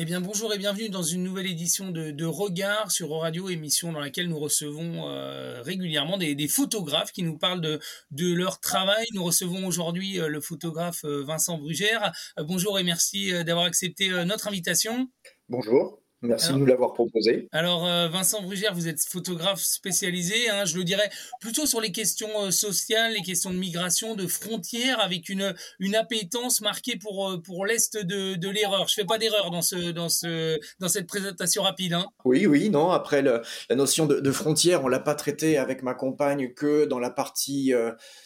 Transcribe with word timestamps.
Eh 0.00 0.04
bien, 0.04 0.20
bonjour 0.20 0.54
et 0.54 0.58
bienvenue 0.58 0.90
dans 0.90 1.02
une 1.02 1.24
nouvelle 1.24 1.48
édition 1.48 1.90
de, 1.90 2.12
de 2.12 2.24
Regard 2.24 2.92
sur 2.92 3.10
Radio, 3.10 3.48
émission 3.48 3.90
dans 3.90 3.98
laquelle 3.98 4.28
nous 4.28 4.38
recevons 4.38 5.08
euh, 5.08 5.60
régulièrement 5.60 6.16
des, 6.16 6.46
photographes 6.46 7.10
qui 7.10 7.24
nous 7.24 7.36
parlent 7.36 7.60
de, 7.60 7.80
de 8.12 8.32
leur 8.32 8.60
travail. 8.60 9.06
Nous 9.12 9.24
recevons 9.24 9.66
aujourd'hui 9.66 10.20
euh, 10.20 10.28
le 10.28 10.40
photographe 10.40 11.04
euh, 11.04 11.24
Vincent 11.24 11.58
Brugère. 11.58 12.12
bonjour 12.36 12.78
et 12.78 12.84
merci 12.84 13.32
d'avoir 13.42 13.64
accepté 13.64 14.08
notre 14.24 14.46
invitation. 14.46 15.10
Bonjour. 15.48 16.00
Merci 16.22 16.52
de 16.52 16.58
nous 16.58 16.66
l'avoir 16.66 16.92
proposé. 16.94 17.48
Alors, 17.52 17.86
euh, 17.86 18.08
Vincent 18.08 18.42
Brugère, 18.42 18.74
vous 18.74 18.88
êtes 18.88 19.00
photographe 19.04 19.60
spécialisé, 19.60 20.48
hein, 20.50 20.64
je 20.64 20.76
le 20.76 20.84
dirais, 20.84 21.10
plutôt 21.40 21.64
sur 21.64 21.80
les 21.80 21.92
questions 21.92 22.28
euh, 22.42 22.50
sociales, 22.50 23.12
les 23.12 23.22
questions 23.22 23.50
de 23.50 23.56
migration, 23.56 24.16
de 24.16 24.26
frontières, 24.26 25.00
avec 25.00 25.28
une, 25.28 25.54
une 25.78 25.94
appétence 25.94 26.60
marquée 26.60 26.96
pour, 26.96 27.30
euh, 27.30 27.38
pour 27.38 27.66
l'Est 27.66 27.96
de, 27.96 28.34
de 28.34 28.48
l'erreur. 28.48 28.88
Je 28.88 28.94
fais 28.94 29.04
pas 29.04 29.18
d'erreur 29.18 29.50
dans, 29.50 29.62
ce, 29.62 29.92
dans, 29.92 30.08
ce, 30.08 30.58
dans 30.80 30.88
cette 30.88 31.06
présentation 31.06 31.62
rapide. 31.62 31.92
Hein. 31.92 32.06
Oui, 32.24 32.46
oui, 32.46 32.68
non. 32.68 32.90
Après, 32.90 33.22
le, 33.22 33.42
la 33.70 33.76
notion 33.76 34.06
de, 34.06 34.18
de 34.18 34.32
frontière, 34.32 34.82
on 34.84 34.88
l'a 34.88 35.00
pas 35.00 35.14
traitée 35.14 35.56
avec 35.56 35.82
ma 35.82 35.94
compagne 35.94 36.52
que 36.52 36.84
dans 36.84 36.98
la 36.98 37.10
partie 37.10 37.72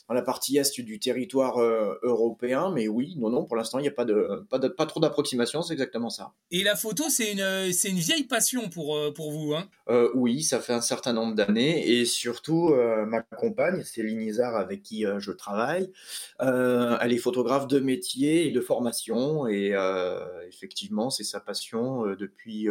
dans 0.08 0.14
la 0.14 0.22
partie 0.22 0.58
est 0.58 0.80
du 0.80 0.98
territoire 0.98 1.58
euh, 1.58 1.98
européen. 2.02 2.70
Mais 2.74 2.88
oui, 2.88 3.14
non, 3.16 3.30
non, 3.30 3.44
pour 3.44 3.56
l'instant, 3.56 3.78
il 3.78 3.82
n'y 3.82 3.88
a 3.88 3.92
pas, 3.92 4.04
de, 4.04 4.46
pas, 4.50 4.58
de, 4.58 4.68
pas 4.68 4.86
trop 4.86 5.00
d'approximation, 5.00 5.62
c'est 5.62 5.72
exactement 5.72 6.10
ça. 6.10 6.32
Et 6.50 6.62
la 6.62 6.76
photo, 6.76 7.04
c'est 7.08 7.32
une, 7.32 7.72
c'est 7.82 7.90
une 7.90 7.98
vieille 7.98 8.22
passion 8.22 8.68
pour, 8.68 8.96
euh, 8.96 9.10
pour 9.10 9.32
vous 9.32 9.54
hein 9.54 9.68
euh, 9.88 10.08
Oui, 10.14 10.44
ça 10.44 10.60
fait 10.60 10.72
un 10.72 10.80
certain 10.80 11.12
nombre 11.12 11.34
d'années. 11.34 11.88
Et 11.88 12.04
surtout, 12.04 12.72
ma 13.08 13.22
compagne, 13.22 13.82
Céline 13.82 14.22
Isard, 14.22 14.54
avec 14.54 14.84
qui 14.84 15.04
je 15.18 15.32
travaille, 15.32 15.90
elle 16.38 17.12
est 17.12 17.18
photographe 17.18 17.66
de 17.66 17.80
métier 17.80 18.46
et 18.46 18.52
de 18.52 18.60
formation. 18.60 19.48
Et 19.48 19.74
effectivement, 20.46 21.10
c'est 21.10 21.24
sa 21.24 21.40
passion 21.40 22.06
depuis, 22.14 22.68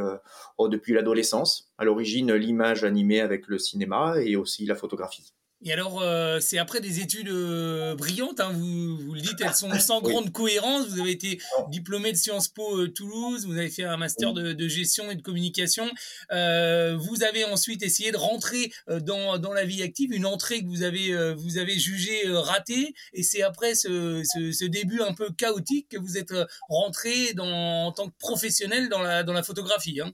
oh, 0.58 0.70
depuis 0.70 0.94
l'adolescence. 0.94 1.72
À 1.78 1.84
l'origine, 1.84 2.34
l'image 2.34 2.86
animée 2.86 3.20
avec 3.20 3.48
le 3.48 3.60
cinéma 3.60 4.16
et 4.22 4.38
aussi 4.38 4.66
la 4.66 4.76
photographie. 4.76 5.34
Et 5.64 5.72
alors, 5.72 6.02
euh, 6.02 6.40
c'est 6.40 6.58
après 6.58 6.82
des 6.82 7.02
études 7.02 7.30
euh, 7.30 7.96
brillantes, 7.96 8.40
hein, 8.40 8.52
vous, 8.52 8.98
vous 8.98 9.14
le 9.14 9.22
dites, 9.22 9.40
elles 9.42 9.54
sont 9.54 9.70
sans 9.80 10.02
grande 10.02 10.32
cohérence. 10.32 10.88
Vous 10.88 11.00
avez 11.00 11.12
été 11.12 11.40
diplômé 11.70 12.12
de 12.12 12.18
Sciences 12.18 12.48
Po 12.48 12.80
euh, 12.80 12.88
Toulouse, 12.88 13.46
vous 13.46 13.58
avez 13.58 13.70
fait 13.70 13.84
un 13.84 13.98
master 13.98 14.34
de, 14.34 14.54
de 14.54 14.68
gestion 14.68 15.12
et 15.12 15.16
de 15.16 15.22
communication. 15.22 15.86
vous 16.32 17.24
avez 17.24 17.46
ensuite 17.46 17.84
essayé 17.84 18.12
de 18.12 18.18
rentrer 18.18 18.72
dans, 18.88 19.38
dans 19.38 19.54
la 19.54 19.66
vie 19.66 19.84
active, 19.84 20.12
une 20.14 20.26
entrée 20.26 20.62
que 20.62 20.68
vous 20.68 20.84
avez, 20.84 21.34
vous 21.34 21.58
avez 21.58 21.78
jugée 21.78 22.24
ratée. 22.28 22.94
Et 23.14 23.24
c'est 23.24 23.44
après 23.44 23.76
ce, 23.76 24.24
ce, 24.34 24.52
ce, 24.52 24.66
début 24.66 25.02
un 25.02 25.14
peu 25.14 25.32
chaotique 25.32 25.90
que 25.90 25.98
vous 25.98 26.18
êtes 26.18 26.34
rentré 26.70 27.34
dans, 27.34 27.86
en 27.86 27.92
tant 27.92 28.08
que 28.08 28.16
professionnel 28.18 28.90
dans 28.90 29.02
la, 29.02 29.24
dans 29.24 29.34
la 29.34 29.44
photographie. 29.44 30.00
Hein. 30.02 30.12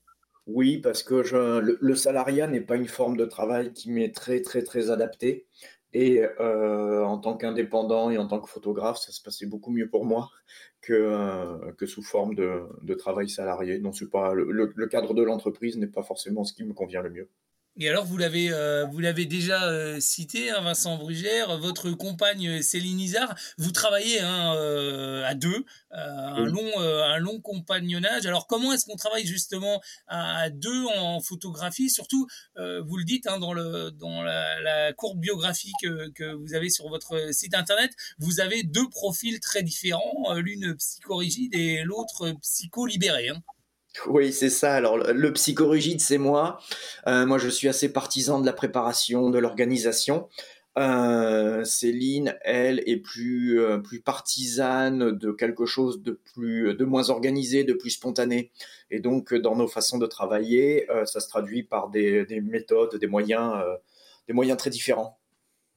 Oui, 0.47 0.77
parce 0.77 1.03
que 1.03 1.13
le, 1.81 1.95
salariat 1.95 2.47
n'est 2.47 2.61
pas 2.61 2.77
une 2.77 2.87
forme 2.87 3.17
de 3.17 3.25
travail 3.25 3.73
qui 3.73 3.91
m'est 3.91 4.15
très, 4.15 4.41
très, 4.41 4.63
très 4.63 4.89
adaptée. 4.89 5.45
Et 5.93 6.21
euh, 6.39 7.03
en 7.03 7.17
tant 7.17 7.35
qu'indépendant 7.37 8.09
et 8.11 8.17
en 8.17 8.27
tant 8.27 8.39
que 8.39 8.49
photographe, 8.49 8.97
ça 8.97 9.11
se 9.11 9.21
passait 9.21 9.45
beaucoup 9.45 9.71
mieux 9.71 9.89
pour 9.89 10.05
moi 10.05 10.29
que, 10.81 10.93
euh, 10.93 11.85
sous 11.85 12.01
forme 12.03 12.33
de, 12.35 12.93
travail 12.95 13.29
salarié. 13.29 13.77
Le, 13.79 14.73
le 14.73 14.87
cadre 14.87 15.13
de 15.13 15.23
l'entreprise 15.23 15.77
n'est 15.77 15.87
pas 15.87 16.03
forcément 16.03 16.45
ce 16.45 16.53
qui 16.53 16.63
me 16.63 16.73
convient 16.73 17.01
le 17.01 17.09
mieux. 17.09 17.29
Et 17.79 17.87
alors, 17.89 18.05
vous 18.05 18.17
l'avez, 18.17 18.51
euh, 18.51 18.85
vous 18.85 18.97
l'avez 18.99 19.25
déjà 19.25 19.65
euh, 19.65 19.99
cité, 19.99 20.49
hein, 20.49 20.61
Vincent 20.61 20.97
Brugère, 20.97 21.59
votre 21.59 21.91
compagne 21.91 22.47
euh, 22.47 22.61
Céline 22.63 22.99
Isard, 22.99 23.35
vous 23.59 23.71
travaillez 23.71 24.19
hein, 24.19 24.51
à 25.23 25.35
deux, 25.35 25.63
un 25.91 26.43
long, 26.45 26.79
un 26.79 27.17
long 27.17 27.39
compagnonnage. 27.39 28.25
Alors, 28.25 28.47
comment 28.47 28.73
est-ce 28.73 28.85
qu'on 28.85 28.95
travaille 28.95 29.27
justement 29.27 29.81
à 30.07 30.49
deux 30.49 30.85
en 30.97 31.19
photographie? 31.19 31.89
Surtout, 31.89 32.27
vous 32.55 32.97
le 32.97 33.03
dites 33.03 33.27
hein, 33.27 33.39
dans 33.39 33.53
le, 33.53 33.91
dans 33.91 34.21
la, 34.23 34.59
la 34.61 34.93
courbe 34.93 35.19
biographique 35.19 35.75
que, 35.81 36.09
que, 36.09 36.33
vous 36.33 36.53
avez 36.53 36.69
sur 36.69 36.89
votre 36.89 37.33
site 37.33 37.53
internet, 37.53 37.91
vous 38.19 38.39
avez 38.39 38.63
deux 38.63 38.89
profils 38.89 39.39
très 39.39 39.63
différents, 39.63 40.33
l'une 40.35 40.75
psychorigide 40.75 41.53
et 41.55 41.83
l'autre 41.83 42.31
psycho-libérée. 42.41 43.29
Hein. 43.29 43.41
Oui, 44.05 44.31
c'est 44.31 44.49
ça. 44.49 44.75
Alors, 44.75 44.97
le 44.97 45.33
psychorigide, 45.33 46.01
c'est 46.01 46.17
moi. 46.17 46.59
Euh, 47.07 47.25
moi, 47.25 47.37
je 47.37 47.49
suis 47.49 47.67
assez 47.67 47.91
partisan 47.91 48.39
de 48.39 48.45
la 48.45 48.53
préparation, 48.53 49.29
de 49.29 49.39
l'organisation. 49.39 50.29
Euh, 50.77 51.63
Céline, 51.63 52.37
elle, 52.41 52.83
est 52.85 52.97
plus 52.97 53.59
euh, 53.59 53.79
plus 53.79 53.99
partisane 53.99 55.11
de 55.11 55.31
quelque 55.31 55.65
chose 55.65 56.03
de 56.03 56.11
plus 56.11 56.75
de 56.75 56.85
moins 56.85 57.09
organisé, 57.09 57.63
de 57.63 57.73
plus 57.73 57.91
spontané. 57.91 58.51
Et 58.91 58.99
donc, 58.99 59.33
dans 59.33 59.55
nos 59.55 59.67
façons 59.67 59.97
de 59.97 60.05
travailler, 60.05 60.87
ça 61.05 61.19
se 61.19 61.27
traduit 61.27 61.63
par 61.63 61.89
des, 61.89 62.25
méthodes, 62.41 62.95
des 62.97 63.07
moyens, 63.07 63.55
des 64.27 64.33
moyens 64.33 64.57
très 64.57 64.69
différents 64.69 65.19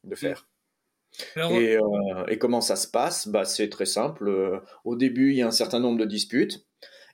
de 0.04 0.14
faire. 0.14 0.46
et, 1.36 1.78
et, 2.28 2.38
comment 2.38 2.60
ça 2.60 2.76
se 2.76 2.86
passe? 2.86 3.26
Bah, 3.26 3.44
C'est 3.44 3.70
très 3.70 3.86
simple. 3.86 4.62
Au 4.84 4.96
début, 4.96 5.30
il 5.30 5.38
y 5.38 5.42
a 5.42 5.46
un 5.46 5.50
certain 5.52 5.80
nombre 5.80 5.98
de 5.98 6.04
disputes. 6.04 6.66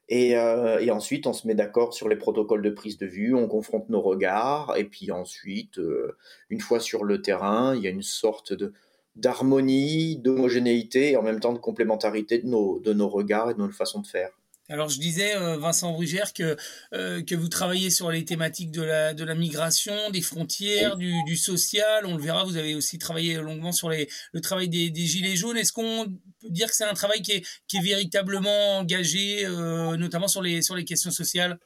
Et, 0.08 0.36
euh, 0.36 0.78
et, 0.78 0.90
ensuite, 0.90 1.26
on 1.26 1.32
se 1.32 1.46
met 1.48 1.54
d'accord 1.54 1.92
sur 1.92 2.08
les 2.08 2.16
protocoles 2.16 2.62
de 2.62 2.70
prise 2.70 2.96
de 2.96 3.06
vue, 3.06 3.34
on 3.34 3.48
confronte 3.48 3.88
nos 3.88 4.00
regards, 4.00 4.76
et 4.76 4.84
puis 4.84 5.10
ensuite, 5.10 5.78
euh, 5.78 6.16
une 6.48 6.60
fois 6.60 6.78
sur 6.78 7.04
le 7.04 7.22
terrain, 7.22 7.74
il 7.74 7.82
y 7.82 7.86
a 7.88 7.90
une 7.90 8.02
sorte 8.02 8.52
de 8.52 8.72
d'harmonie, 9.16 10.16
d'homogénéité 10.18 11.12
et 11.12 11.16
en 11.16 11.22
même 11.22 11.40
temps 11.40 11.54
de 11.54 11.58
complémentarité 11.58 12.38
de 12.38 12.46
nos, 12.46 12.78
de 12.80 12.92
nos 12.92 13.08
regards 13.08 13.50
et 13.50 13.54
de 13.54 13.58
nos 13.58 13.70
façons 13.70 14.02
de 14.02 14.06
faire. 14.06 14.30
Alors 14.68 14.88
je 14.88 14.98
disais, 14.98 15.36
euh, 15.36 15.56
Vincent 15.58 15.92
Brugère, 15.92 16.32
que, 16.32 16.56
euh, 16.92 17.22
que 17.22 17.36
vous 17.36 17.48
travaillez 17.48 17.88
sur 17.90 18.10
les 18.10 18.24
thématiques 18.24 18.72
de 18.72 18.82
la, 18.82 19.14
de 19.14 19.24
la 19.24 19.36
migration, 19.36 19.94
des 20.10 20.20
frontières, 20.20 20.96
du, 20.96 21.22
du, 21.24 21.36
social. 21.36 22.04
On 22.04 22.16
le 22.16 22.22
verra, 22.22 22.44
vous 22.44 22.56
avez 22.56 22.74
aussi 22.74 22.98
travaillé 22.98 23.36
longuement 23.36 23.70
sur 23.70 23.90
les, 23.90 24.08
le 24.32 24.40
travail 24.40 24.68
des, 24.68 24.90
des 24.90 25.02
Gilets 25.02 25.36
jaunes. 25.36 25.56
Est-ce 25.56 25.72
qu'on 25.72 26.06
peut 26.40 26.50
dire 26.50 26.66
que 26.66 26.74
c'est 26.74 26.84
un 26.84 26.94
travail 26.94 27.22
qui 27.22 27.32
est, 27.32 27.46
qui 27.68 27.76
est 27.76 27.82
véritablement 27.82 28.78
engagé, 28.78 29.46
euh, 29.46 29.96
notamment 29.96 30.28
sur 30.28 30.42
les, 30.42 30.62
sur 30.62 30.74
les 30.74 30.84
questions 30.84 31.12
sociales? 31.12 31.58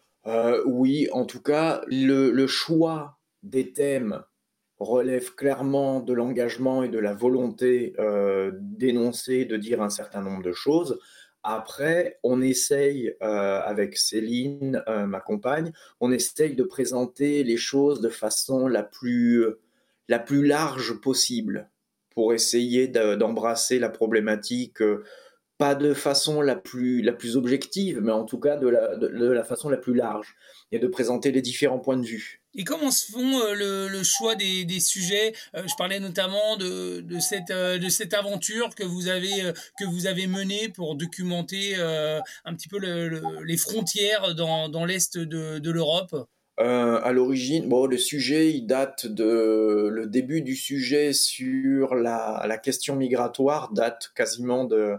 Oui, 0.66 1.08
en 1.12 1.24
tout 1.24 1.40
cas, 1.40 1.80
le, 1.86 2.30
le 2.30 2.46
choix 2.46 3.18
des 3.42 3.72
thèmes 3.72 4.22
relève 4.78 5.34
clairement 5.34 6.00
de 6.00 6.12
l'engagement 6.12 6.82
et 6.82 6.90
de 6.90 6.98
la 6.98 7.14
volonté 7.14 7.94
d'énoncer, 8.52 9.46
de 9.46 9.56
dire 9.56 9.80
un 9.80 9.88
certain 9.88 10.20
nombre 10.20 10.42
de 10.42 10.52
choses. 10.52 10.98
Après, 11.42 12.18
on 12.22 12.42
essaye 12.42 13.14
euh, 13.22 13.60
avec 13.60 13.96
Céline, 13.96 14.82
euh, 14.88 15.06
ma 15.06 15.20
compagne, 15.20 15.72
on 16.00 16.12
essaye 16.12 16.54
de 16.54 16.64
présenter 16.64 17.44
les 17.44 17.56
choses 17.56 18.00
de 18.00 18.10
façon 18.10 18.68
la 18.68 18.82
plus, 18.82 19.46
la 20.08 20.18
plus 20.18 20.46
large 20.46 21.00
possible 21.00 21.70
pour 22.10 22.34
essayer 22.34 22.88
d'embrasser 22.88 23.78
la 23.78 23.88
problématique, 23.88 24.82
euh, 24.82 25.04
pas 25.56 25.74
de 25.74 25.94
façon 25.94 26.42
la 26.42 26.56
plus, 26.56 27.00
la 27.00 27.12
plus 27.12 27.36
objective, 27.36 28.00
mais 28.02 28.12
en 28.12 28.24
tout 28.24 28.38
cas 28.38 28.56
de 28.56 28.68
la, 28.68 28.96
de 28.96 29.26
la 29.30 29.44
façon 29.44 29.70
la 29.70 29.76
plus 29.78 29.94
large, 29.94 30.36
et 30.72 30.78
de 30.78 30.86
présenter 30.86 31.32
les 31.32 31.42
différents 31.42 31.78
points 31.78 31.96
de 31.96 32.06
vue. 32.06 32.39
Et 32.56 32.64
comment 32.64 32.90
se 32.90 33.12
font 33.12 33.40
euh, 33.40 33.88
le, 33.88 34.02
choix 34.02 34.34
des, 34.34 34.80
sujets? 34.80 35.32
Euh, 35.54 35.62
Je 35.66 35.74
parlais 35.76 36.00
notamment 36.00 36.56
de, 36.56 37.00
de, 37.00 37.20
cette, 37.20 37.50
euh, 37.50 37.78
de 37.78 37.88
cette 37.88 38.12
aventure 38.12 38.74
que 38.74 38.82
vous 38.82 39.08
avez, 39.08 40.26
menée 40.26 40.68
pour 40.68 40.96
documenter 40.96 41.76
un 41.76 42.54
petit 42.54 42.68
peu 42.68 42.78
le, 42.78 43.22
les 43.44 43.56
frontières 43.56 44.34
dans, 44.34 44.84
l'Est 44.84 45.18
de, 45.18 45.70
l'Europe. 45.70 46.14
à 46.58 47.12
l'origine, 47.12 47.68
bon, 47.68 47.86
le 47.86 47.98
sujet, 47.98 48.52
il 48.52 48.66
date 48.66 49.06
de 49.06 49.88
le 49.90 50.06
début 50.06 50.42
du 50.42 50.56
sujet 50.56 51.12
sur 51.12 51.94
la 51.94 52.58
question 52.62 52.96
migratoire 52.96 53.72
date 53.72 54.10
quasiment 54.14 54.64
de 54.64 54.96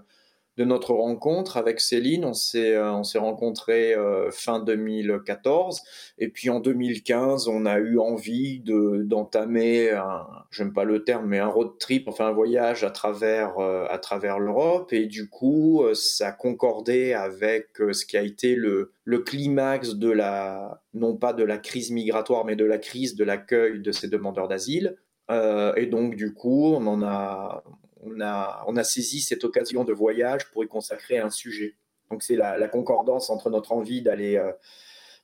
de 0.58 0.66
notre 0.66 0.94
rencontre 0.94 1.58
avec 1.58 1.80
Céline. 1.80 2.26
On 2.26 2.34
s'est 2.34 2.76
euh, 2.76 2.92
on 2.92 3.04
s'est 3.04 3.20
rencontré 3.20 3.94
euh, 3.94 4.30
fin 4.32 4.60
2014 4.60 5.82
et 6.18 6.28
puis 6.30 6.50
en 6.50 6.60
2015 6.60 7.48
on 7.48 7.66
a 7.66 7.80
eu 7.80 7.98
envie 7.98 8.60
de 8.60 9.04
d'entamer 9.04 9.92
un 9.92 10.28
j'aime 10.52 10.74
pas 10.74 10.84
le 10.84 11.04
terme 11.04 11.28
mais 11.28 11.40
un 11.40 11.48
road 11.48 11.78
trip 11.80 12.08
enfin 12.08 12.28
un 12.28 12.32
voyage 12.34 12.84
à 12.84 12.92
travers 12.92 13.60
euh, 13.60 13.86
travers 14.02 14.40
l'Europe. 14.40 14.92
Et 14.94 15.06
du 15.06 15.30
coup 15.30 15.84
ça 15.94 16.32
concordait 16.32 17.14
avec 17.14 17.68
ce 17.78 18.06
qui 18.06 18.18
a 18.18 18.22
été 18.24 18.56
le 18.56 18.92
le 19.06 19.20
climax 19.20 19.96
de 19.96 20.10
la 20.10 20.82
non 20.94 21.16
pas 21.16 21.34
de 21.34 21.44
la 21.44 21.58
crise 21.58 21.92
migratoire 21.92 22.46
mais 22.46 22.56
de 22.56 22.66
la 22.66 22.78
crise 22.78 23.16
de 23.16 23.24
l'accueil 23.24 23.80
de 23.80 23.92
ces 23.92 24.10
demandeurs 24.10 24.48
d'asile. 24.48 24.98
Et 25.78 25.86
donc 25.86 26.16
du 26.16 26.34
coup 26.34 26.74
on 26.74 26.86
en 26.88 27.02
a 27.04 27.64
on 28.02 28.20
a, 28.22 28.64
on 28.68 28.76
a 28.78 28.84
saisi 28.84 29.22
cette 29.22 29.44
occasion 29.44 29.84
de 29.84 29.94
voyage 29.94 30.50
pour 30.52 30.64
y 30.64 30.68
consacrer 30.68 31.18
un 31.18 31.30
sujet. 31.30 31.76
Donc 32.10 32.24
c'est 32.24 32.36
la, 32.36 32.68
concordance 32.68 33.30
entre 33.30 33.50
notre 33.50 33.72
envie 33.72 34.02
d'aller 34.02 34.36
euh, 34.36 34.52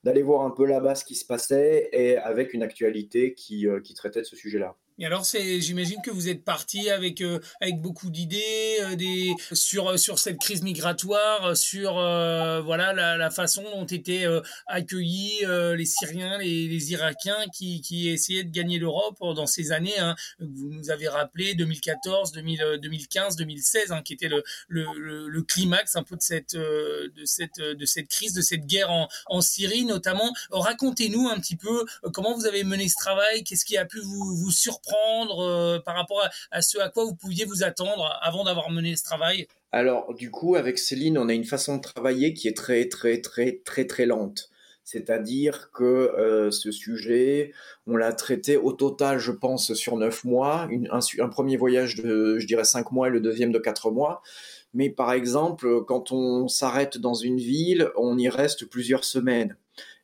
d'aller 0.04 0.22
voir 0.22 0.42
un 0.42 0.50
peu 0.50 0.64
là-bas 0.64 0.94
ce 0.94 1.04
qui 1.04 1.16
se 1.16 1.24
passait 1.24 1.88
et 1.92 2.16
avec 2.16 2.54
une 2.54 2.62
actualité 2.62 3.34
qui, 3.34 3.66
euh, 3.66 3.80
qui 3.80 3.94
traitait 3.94 4.20
de 4.20 4.26
ce 4.26 4.36
sujet-là. 4.36 4.76
Et 5.00 5.06
alors, 5.06 5.24
j'imagine 5.24 6.02
que 6.02 6.10
vous 6.10 6.28
êtes 6.28 6.42
parti 6.42 6.90
avec 6.90 7.20
euh, 7.20 7.38
avec 7.60 7.80
beaucoup 7.80 8.10
d'idées, 8.10 8.78
euh, 8.80 9.54
sur 9.54 9.96
sur 9.96 10.18
cette 10.18 10.38
crise 10.38 10.62
migratoire, 10.62 11.56
sur 11.56 11.92
voilà 11.92 12.92
la, 12.92 13.16
la, 13.16 13.30
façon 13.30 13.62
dont 13.62 13.86
étaient 13.86 14.26
accueillis 14.66 15.44
les 15.76 15.84
Syriens, 15.84 16.38
les, 16.38 16.66
les, 16.66 16.92
Irakiens 16.92 17.46
qui 17.54 17.80
qui 17.80 18.08
essayaient 18.08 18.42
de 18.42 18.50
gagner 18.50 18.78
l'Europe 18.78 19.18
dans 19.20 19.46
ces 19.46 19.70
années. 19.70 19.98
Hein, 19.98 20.16
vous 20.40 20.70
nous 20.70 20.90
avez 20.90 21.06
rappelé 21.06 21.54
2014, 21.54 22.32
2015, 22.32 23.36
2016, 23.36 23.92
hein, 23.92 24.02
qui 24.02 24.14
était 24.14 24.28
le, 24.28 24.42
le, 24.66 25.28
le, 25.28 25.42
climax 25.42 25.94
un 25.94 26.02
peu 26.02 26.16
de 26.16 26.22
cette 26.22 26.56
de 26.56 27.24
cette 27.24 27.60
de 27.60 27.84
cette 27.84 28.08
crise, 28.08 28.32
de 28.32 28.42
cette 28.42 28.66
guerre 28.66 28.90
en, 28.90 29.08
en 29.26 29.40
Syrie 29.40 29.84
notamment. 29.84 30.32
Racontez-nous 30.50 31.28
un 31.28 31.38
petit 31.38 31.56
peu 31.56 31.84
comment 32.12 32.34
vous 32.34 32.46
avez 32.46 32.64
mené 32.64 32.88
ce 32.88 32.96
travail, 32.96 33.44
qu'est-ce 33.44 33.64
qui 33.64 33.76
a 33.76 33.84
pu 33.84 34.00
vous 34.00 34.36
vous 34.36 34.50
surprendre 34.50 34.87
euh, 35.40 35.78
par 35.80 35.96
rapport 35.96 36.22
à, 36.50 36.62
ce 36.62 36.78
à 36.78 36.88
quoi 36.88 37.04
vous 37.04 37.14
pouviez 37.14 37.44
vous 37.44 37.62
attendre 37.62 38.18
avant 38.22 38.44
d'avoir 38.44 38.70
mené 38.70 38.96
ce 38.96 39.04
travail? 39.04 39.46
Alors, 39.72 40.14
du 40.14 40.30
coup, 40.30 40.56
avec 40.56 40.78
Céline, 40.78 41.18
on 41.18 41.28
a 41.28 41.34
une 41.34 41.44
façon 41.44 41.76
de 41.76 41.82
travailler 41.82 42.34
qui 42.34 42.48
est 42.48 42.56
très, 42.56 42.88
très, 42.88 43.20
très, 43.20 43.60
très, 43.64 43.86
très 43.86 44.06
lente. 44.06 44.50
C'est-à-dire 44.84 45.70
que 45.70 45.84
euh, 45.84 46.50
ce 46.50 46.70
sujet, 46.70 47.52
on 47.86 47.96
l'a 47.96 48.14
traité 48.14 48.56
au 48.56 48.72
total, 48.72 49.18
je 49.18 49.32
pense, 49.32 49.74
sur 49.74 49.98
neuf 49.98 50.24
mois. 50.24 50.66
un, 50.90 51.28
premier 51.28 51.58
voyage 51.58 51.96
de, 51.96 52.38
je 52.38 52.46
dirais, 52.46 52.64
cinq 52.64 52.90
mois 52.90 53.08
et 53.08 53.10
le 53.10 53.20
deuxième 53.20 53.52
de 53.52 53.58
quatre 53.58 53.90
mois. 53.90 54.22
Mais 54.72 54.88
par 54.88 55.12
exemple, 55.12 55.84
quand 55.84 56.10
on 56.12 56.48
s'arrête 56.48 56.96
dans 56.96 57.12
une 57.12 57.36
ville, 57.36 57.90
on 57.96 58.16
y 58.16 58.30
reste 58.30 58.64
plusieurs 58.64 59.04
semaines. 59.04 59.56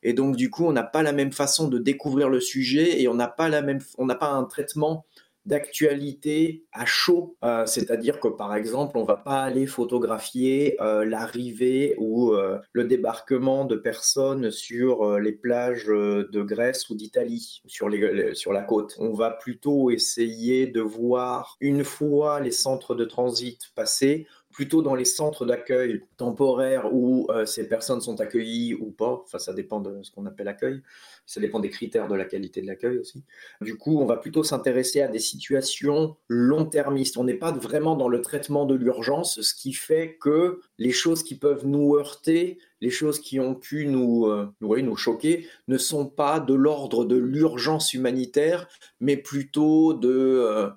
Et 0.04 0.12
donc, 0.12 0.36
du 0.36 0.50
coup, 0.50 0.66
on 0.66 0.72
n'a 0.72 0.84
pas 0.84 1.02
la 1.02 1.12
même 1.12 1.32
façon 1.32 1.68
de 1.68 1.78
découvrir 1.78 2.28
le 2.28 2.40
sujet 2.40 3.00
et 3.00 3.08
on 3.08 3.14
n'a 3.14 3.28
pas 3.28 3.48
la 3.48 3.62
même, 3.62 3.80
on 3.98 4.06
n'a 4.06 4.14
pas 4.14 4.30
un 4.30 4.44
traitement 4.44 5.04
d'actualité 5.46 6.64
à 6.72 6.86
chaud. 6.86 7.36
Euh, 7.44 7.66
c'est-à-dire 7.66 8.18
que, 8.20 8.28
par 8.28 8.54
exemple, 8.54 8.96
on 8.96 9.04
va 9.04 9.16
pas 9.16 9.42
aller 9.42 9.66
photographier 9.66 10.76
euh, 10.80 11.04
l'arrivée 11.04 11.94
ou 11.98 12.32
euh, 12.32 12.58
le 12.72 12.84
débarquement 12.84 13.64
de 13.64 13.76
personnes 13.76 14.50
sur 14.50 15.18
les 15.18 15.32
plages 15.32 15.86
de 15.86 16.42
Grèce 16.42 16.88
ou 16.88 16.94
d'Italie, 16.94 17.62
sur, 17.66 17.90
sur 18.32 18.52
la 18.52 18.62
côte. 18.62 18.96
On 18.98 19.12
va 19.12 19.30
plutôt 19.30 19.90
essayer 19.90 20.66
de 20.66 20.80
voir, 20.80 21.56
une 21.60 21.84
fois 21.84 22.40
les 22.40 22.50
centres 22.50 22.94
de 22.94 23.04
transit 23.04 23.60
passés, 23.74 24.26
plutôt 24.54 24.82
dans 24.82 24.94
les 24.94 25.04
centres 25.04 25.44
d'accueil 25.44 26.00
temporaires 26.16 26.94
où 26.94 27.26
euh, 27.30 27.44
ces 27.44 27.68
personnes 27.68 28.00
sont 28.00 28.20
accueillies 28.20 28.74
ou 28.74 28.92
pas. 28.92 29.20
Enfin, 29.24 29.40
ça 29.40 29.52
dépend 29.52 29.80
de 29.80 30.00
ce 30.02 30.12
qu'on 30.12 30.26
appelle 30.26 30.46
accueil. 30.46 30.80
Ça 31.26 31.40
dépend 31.40 31.58
des 31.58 31.70
critères 31.70 32.06
de 32.06 32.14
la 32.14 32.24
qualité 32.24 32.62
de 32.62 32.68
l'accueil 32.68 32.98
aussi. 32.98 33.24
Du 33.60 33.76
coup, 33.76 33.98
on 33.98 34.06
va 34.06 34.16
plutôt 34.16 34.44
s'intéresser 34.44 35.00
à 35.02 35.08
des 35.08 35.18
situations 35.18 36.16
long-termistes. 36.28 37.16
On 37.16 37.24
n'est 37.24 37.34
pas 37.34 37.50
vraiment 37.50 37.96
dans 37.96 38.08
le 38.08 38.20
traitement 38.20 38.64
de 38.64 38.76
l'urgence, 38.76 39.40
ce 39.40 39.54
qui 39.54 39.72
fait 39.72 40.16
que 40.20 40.60
les 40.78 40.92
choses 40.92 41.24
qui 41.24 41.34
peuvent 41.34 41.66
nous 41.66 41.96
heurter, 41.96 42.58
les 42.80 42.90
choses 42.90 43.18
qui 43.18 43.40
ont 43.40 43.56
pu 43.56 43.86
nous, 43.86 44.26
euh, 44.26 44.48
nous 44.60 44.96
choquer, 44.96 45.48
ne 45.66 45.78
sont 45.78 46.06
pas 46.06 46.38
de 46.38 46.54
l'ordre 46.54 47.04
de 47.04 47.16
l'urgence 47.16 47.92
humanitaire, 47.92 48.68
mais 49.00 49.16
plutôt 49.16 49.94
de... 49.94 50.08
Euh, 50.10 50.70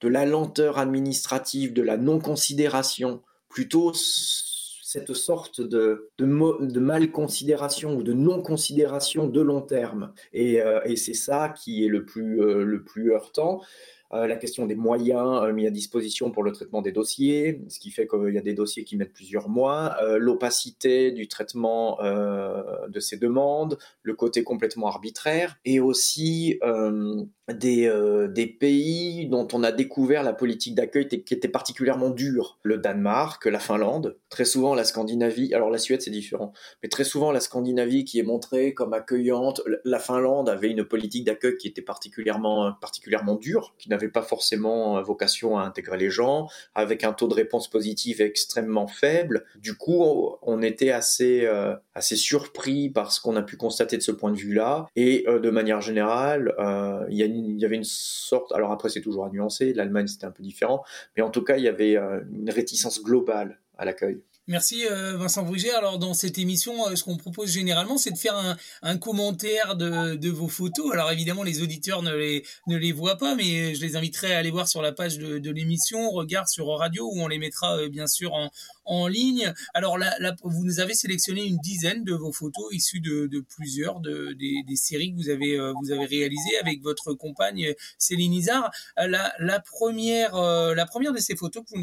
de 0.00 0.08
la 0.08 0.26
lenteur 0.26 0.78
administrative, 0.78 1.72
de 1.72 1.82
la 1.82 1.96
non-considération, 1.96 3.22
plutôt 3.48 3.92
cette 3.94 5.14
sorte 5.14 5.60
de, 5.60 6.10
mal-considération 6.18 7.96
ou 7.96 8.02
de 8.02 8.12
non-considération 8.12 9.26
de 9.26 9.40
long 9.40 9.60
terme. 9.60 10.12
Et, 10.32 10.62
euh, 10.62 10.80
c'est 10.96 11.14
ça 11.14 11.48
qui 11.48 11.84
est 11.84 11.88
le 11.88 12.04
plus, 12.04 12.40
euh, 12.40 13.12
heurtant. 13.12 13.62
Euh, 14.12 14.28
la 14.28 14.36
question 14.36 14.66
des 14.66 14.76
moyens 14.76 15.52
mis 15.52 15.66
à 15.66 15.70
disposition 15.70 16.30
pour 16.30 16.44
le 16.44 16.52
traitement 16.52 16.80
des 16.80 16.92
dossiers, 16.92 17.60
ce 17.68 17.80
qui 17.80 17.90
fait 17.90 18.06
qu'il 18.06 18.32
y 18.32 18.38
a 18.38 18.42
des 18.42 18.54
dossiers 18.54 18.84
qui 18.84 18.96
mettent 18.96 19.12
plusieurs 19.12 19.48
mois, 19.48 19.96
l'opacité 20.18 21.10
du 21.10 21.26
traitement 21.26 21.98
de 22.00 23.00
ces 23.00 23.16
demandes, 23.16 23.78
le 24.02 24.14
côté 24.14 24.44
complètement 24.44 24.86
arbitraire, 24.86 25.58
et 25.64 25.80
aussi 25.80 26.60
des, 27.48 27.92
des, 28.30 28.46
pays 28.46 29.26
dont 29.28 29.46
on 29.52 29.62
a 29.62 29.72
découvert 29.72 30.22
la 30.22 30.32
politique 30.32 30.74
d'accueil 30.74 31.06
qui 31.08 31.34
était 31.34 31.48
particulièrement 31.48 32.10
dure. 32.10 32.58
Le 32.62 32.78
Danemark, 32.78 33.44
la 33.46 33.58
Finlande, 33.58 34.16
très 34.28 34.44
souvent 34.44 34.74
la 34.74 34.84
Scandinavie, 34.84 35.54
alors 35.54 35.70
la 35.70 35.78
Suède 35.78 36.02
c'est 36.02 36.10
différent, 36.10 36.52
mais 36.82 36.88
très 36.88 37.04
souvent 37.04 37.30
la 37.30 37.40
Scandinavie 37.40 38.04
qui 38.04 38.18
est 38.18 38.24
montrée 38.24 38.74
comme 38.74 38.92
accueillante, 38.92 39.62
la 39.84 39.98
Finlande 39.98 40.48
avait 40.48 40.70
une 40.70 40.84
politique 40.84 41.24
d'accueil 41.24 41.56
qui 41.56 41.68
était 41.68 41.82
particulièrement, 41.82 42.72
particulièrement 42.80 43.36
dure, 43.36 43.74
qui 43.78 43.88
n'avait 43.88 44.08
pas 44.08 44.22
forcément 44.22 45.00
vocation 45.02 45.58
à 45.58 45.62
intégrer 45.62 45.96
les 45.96 46.10
gens, 46.10 46.48
avec 46.74 47.04
un 47.04 47.12
taux 47.12 47.28
de 47.28 47.34
réponse 47.34 47.68
positive 47.68 48.20
extrêmement 48.20 48.86
faible. 48.86 49.44
Du 49.56 49.76
coup, 49.76 50.04
on 50.42 50.62
était 50.62 50.90
assez, 50.90 51.44
euh, 51.44 51.74
assez 51.94 52.16
surpris 52.16 52.90
par 52.90 53.12
ce 53.12 53.20
qu'on 53.20 53.36
a 53.36 53.42
pu 53.42 53.56
constater 53.56 53.96
de 53.96 54.02
ce 54.02 54.12
point 54.12 54.30
de 54.30 54.36
vue-là. 54.36 54.86
Et 54.96 55.24
euh, 55.28 55.38
de 55.38 55.50
manière 55.50 55.80
générale, 55.80 56.54
euh, 56.58 57.04
il 57.08 57.16
y, 57.16 57.22
y, 57.36 57.64
avait 57.64 57.76
une 57.76 57.84
sorte, 57.84 58.52
alors 58.52 58.72
après 58.72 58.88
c'est 58.88 59.00
toujours 59.00 59.24
à 59.24 59.30
nuancer, 59.30 59.72
l'Allemagne 59.72 60.06
c'était 60.06 60.26
un 60.26 60.30
peu 60.30 60.42
différent, 60.42 60.84
mais 61.16 61.22
en 61.22 61.30
tout 61.30 61.42
cas 61.42 61.56
il 61.56 61.64
y 61.64 61.68
avait 61.68 61.96
une 61.96 62.50
réticence 62.50 63.02
globale 63.02 63.58
à 63.78 63.84
l'accueil. 63.84 64.22
Merci 64.48 64.86
euh, 64.86 65.16
Vincent 65.16 65.42
Bruget. 65.42 65.72
Alors 65.72 65.98
dans 65.98 66.14
cette 66.14 66.38
émission, 66.38 66.86
euh, 66.86 66.94
ce 66.94 67.02
qu'on 67.02 67.16
propose 67.16 67.50
généralement, 67.50 67.98
c'est 67.98 68.12
de 68.12 68.16
faire 68.16 68.56
un, 68.82 68.96
commentaire 68.96 69.74
de, 69.74 70.30
vos 70.30 70.46
photos. 70.46 70.92
Alors 70.92 71.10
évidemment, 71.10 71.42
les 71.42 71.62
auditeurs 71.62 72.02
ne 72.02 72.14
les, 72.14 72.92
voient 72.92 73.18
pas, 73.18 73.34
mais 73.34 73.74
je 73.74 73.80
les 73.80 73.96
inviterai 73.96 74.34
à 74.34 74.38
aller 74.38 74.52
voir 74.52 74.68
sur 74.68 74.82
la 74.82 74.92
page 74.92 75.18
de, 75.18 75.50
l'émission, 75.50 76.10
Regard 76.10 76.48
sur 76.48 76.68
Radio, 76.68 77.10
où 77.12 77.20
on 77.20 77.26
les 77.26 77.38
mettra 77.38 77.76
euh, 77.76 77.88
bien 77.88 78.06
sûr 78.06 78.34
en, 78.34 78.50
en 78.86 79.06
ligne. 79.06 79.52
Alors 79.74 79.98
là, 79.98 80.16
vous 80.42 80.64
nous 80.64 80.80
avez 80.80 80.94
sélectionné 80.94 81.44
une 81.44 81.58
dizaine 81.58 82.04
de 82.04 82.14
vos 82.14 82.32
photos 82.32 82.72
issues 82.72 83.00
de, 83.00 83.44
plusieurs 83.56 84.00
de, 84.00 84.32
des, 84.32 84.76
séries 84.76 85.12
que 85.12 85.16
vous 85.16 85.28
avez, 85.28 85.58
vous 85.82 85.92
avez 85.92 86.06
réalisées 86.06 86.58
avec 86.60 86.82
votre 86.82 87.14
compagne 87.14 87.74
Céline 87.98 88.32
Izard. 88.32 88.70
La, 88.96 89.32
la, 89.38 89.60
première, 89.60 90.36
la 90.36 90.86
première 90.86 91.12
de 91.12 91.18
ces 91.18 91.36
photos 91.36 91.64
que 91.64 91.76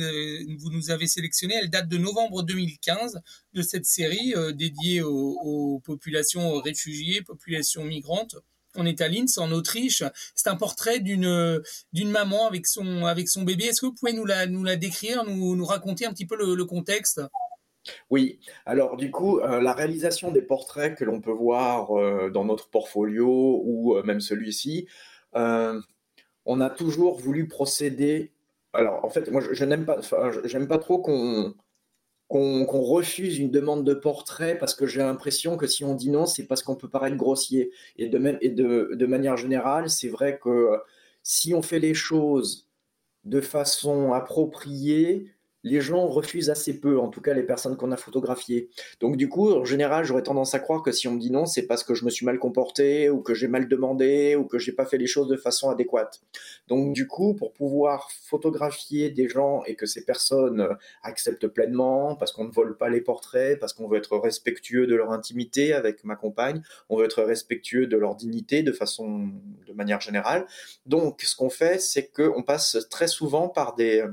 vous, 0.57 0.71
nous 0.71 0.91
avez 0.91 1.07
sélectionnées, 1.07 1.55
elle 1.55 1.69
date 1.69 1.87
de 1.87 1.97
novembre 1.97 2.43
2015 2.43 3.21
de 3.53 3.61
cette 3.61 3.85
série 3.85 4.33
euh, 4.35 4.51
dédiée 4.51 5.01
aux, 5.01 5.81
populations 5.83 6.59
réfugiées, 6.61 7.21
populations 7.21 7.83
migrantes. 7.83 8.35
On 8.75 8.85
est 8.85 9.01
à 9.01 9.07
Linz, 9.07 9.37
en 9.37 9.51
Autriche. 9.51 10.03
C'est 10.35 10.49
un 10.49 10.55
portrait 10.55 10.99
d'une 10.99 11.61
d'une 11.91 12.09
maman 12.09 12.47
avec 12.47 12.65
son 12.67 13.05
avec 13.05 13.27
son 13.29 13.43
bébé. 13.43 13.65
Est-ce 13.65 13.81
que 13.81 13.85
vous 13.87 13.93
pouvez 13.93 14.13
nous 14.13 14.25
la 14.25 14.47
nous 14.47 14.63
la 14.63 14.75
décrire, 14.75 15.23
nous 15.25 15.55
nous 15.55 15.65
raconter 15.65 16.05
un 16.05 16.11
petit 16.11 16.25
peu 16.25 16.35
le, 16.35 16.65
contexte? 16.65 17.21
Oui, 18.09 18.39
alors 18.65 18.95
du 18.95 19.11
coup, 19.11 19.39
euh, 19.39 19.61
la 19.61 19.73
réalisation 19.73 20.31
des 20.31 20.41
portraits 20.41 20.97
que 20.97 21.03
l'on 21.03 21.19
peut 21.19 21.31
voir 21.31 21.91
euh, 21.91 22.29
dans 22.29 22.45
notre 22.45 22.69
portfolio 22.69 23.61
ou 23.65 24.01
même 24.03 24.21
celui-ci, 24.21 24.87
on 25.33 26.59
a 26.61 26.69
toujours 26.69 27.19
voulu 27.19 27.47
procéder. 27.47 28.31
Alors 28.73 29.03
en 29.05 29.09
fait, 29.09 29.29
moi 29.29 29.41
je, 29.51 29.65
n'aime 29.65 29.85
pas, 29.85 29.99
j'aime 30.45 30.67
pas 30.67 30.79
trop 30.79 30.99
qu'on 30.99 31.53
qu'on 32.33 32.81
refuse 32.81 33.37
une 33.37 33.51
demande 33.51 33.85
de 33.85 33.93
portrait 33.93 34.57
parce 34.57 34.73
que 34.73 34.87
j'ai 34.87 35.01
l'impression 35.01 35.55
que 35.55 35.67
si 35.67 35.83
on 35.83 35.93
dit 35.93 36.09
non, 36.09 36.25
c'est 36.25 36.47
parce 36.47 36.63
qu'on 36.63 36.75
peut 36.75 36.89
paraître 36.89 37.15
grossier. 37.15 37.71
Et 37.97 38.07
de, 38.07 38.17
même, 38.17 38.39
et 38.41 38.49
de, 38.49 38.89
de 38.95 39.05
manière 39.05 39.37
générale, 39.37 39.87
c'est 39.87 40.09
vrai 40.09 40.39
que 40.41 40.79
si 41.21 41.53
on 41.53 41.61
fait 41.61 41.77
les 41.77 41.93
choses 41.93 42.67
de 43.23 43.39
façon 43.39 44.13
appropriée, 44.13 45.31
les 45.63 45.81
gens 45.81 46.07
refusent 46.07 46.49
assez 46.49 46.79
peu, 46.79 46.99
en 46.99 47.07
tout 47.07 47.21
cas 47.21 47.33
les 47.33 47.43
personnes 47.43 47.77
qu'on 47.77 47.91
a 47.91 47.97
photographiées. 47.97 48.69
Donc 48.99 49.17
du 49.17 49.29
coup, 49.29 49.51
en 49.51 49.65
général, 49.65 50.05
j'aurais 50.05 50.23
tendance 50.23 50.53
à 50.53 50.59
croire 50.59 50.83
que 50.83 50.91
si 50.91 51.07
on 51.07 51.13
me 51.13 51.19
dit 51.19 51.31
non, 51.31 51.45
c'est 51.45 51.67
parce 51.67 51.83
que 51.83 51.93
je 51.93 52.05
me 52.05 52.09
suis 52.09 52.25
mal 52.25 52.39
comporté, 52.39 53.09
ou 53.09 53.21
que 53.21 53.33
j'ai 53.33 53.47
mal 53.47 53.67
demandé, 53.67 54.35
ou 54.35 54.45
que 54.45 54.59
j'ai 54.59 54.73
pas 54.73 54.85
fait 54.85 54.97
les 54.97 55.07
choses 55.07 55.27
de 55.27 55.37
façon 55.37 55.69
adéquate. 55.69 56.21
Donc 56.67 56.93
du 56.93 57.07
coup, 57.07 57.33
pour 57.33 57.53
pouvoir 57.53 58.11
photographier 58.11 59.09
des 59.09 59.29
gens 59.29 59.63
et 59.65 59.75
que 59.75 59.85
ces 59.85 60.05
personnes 60.05 60.67
acceptent 61.01 61.47
pleinement, 61.47 62.15
parce 62.15 62.31
qu'on 62.31 62.45
ne 62.45 62.51
vole 62.51 62.77
pas 62.77 62.89
les 62.89 63.01
portraits, 63.01 63.59
parce 63.59 63.73
qu'on 63.73 63.87
veut 63.87 63.97
être 63.97 64.17
respectueux 64.17 64.87
de 64.87 64.95
leur 64.95 65.11
intimité 65.11 65.73
avec 65.73 66.03
ma 66.03 66.15
compagne, 66.15 66.61
on 66.89 66.97
veut 66.97 67.05
être 67.05 67.23
respectueux 67.23 67.87
de 67.87 67.97
leur 67.97 68.15
dignité 68.15 68.63
de 68.63 68.71
façon, 68.71 69.29
de 69.67 69.73
manière 69.73 70.01
générale. 70.01 70.45
Donc 70.85 71.21
ce 71.21 71.35
qu'on 71.35 71.49
fait, 71.49 71.79
c'est 71.79 72.07
qu'on 72.07 72.43
passe 72.43 72.77
très 72.89 73.07
souvent 73.07 73.47
par 73.47 73.75
des 73.75 74.03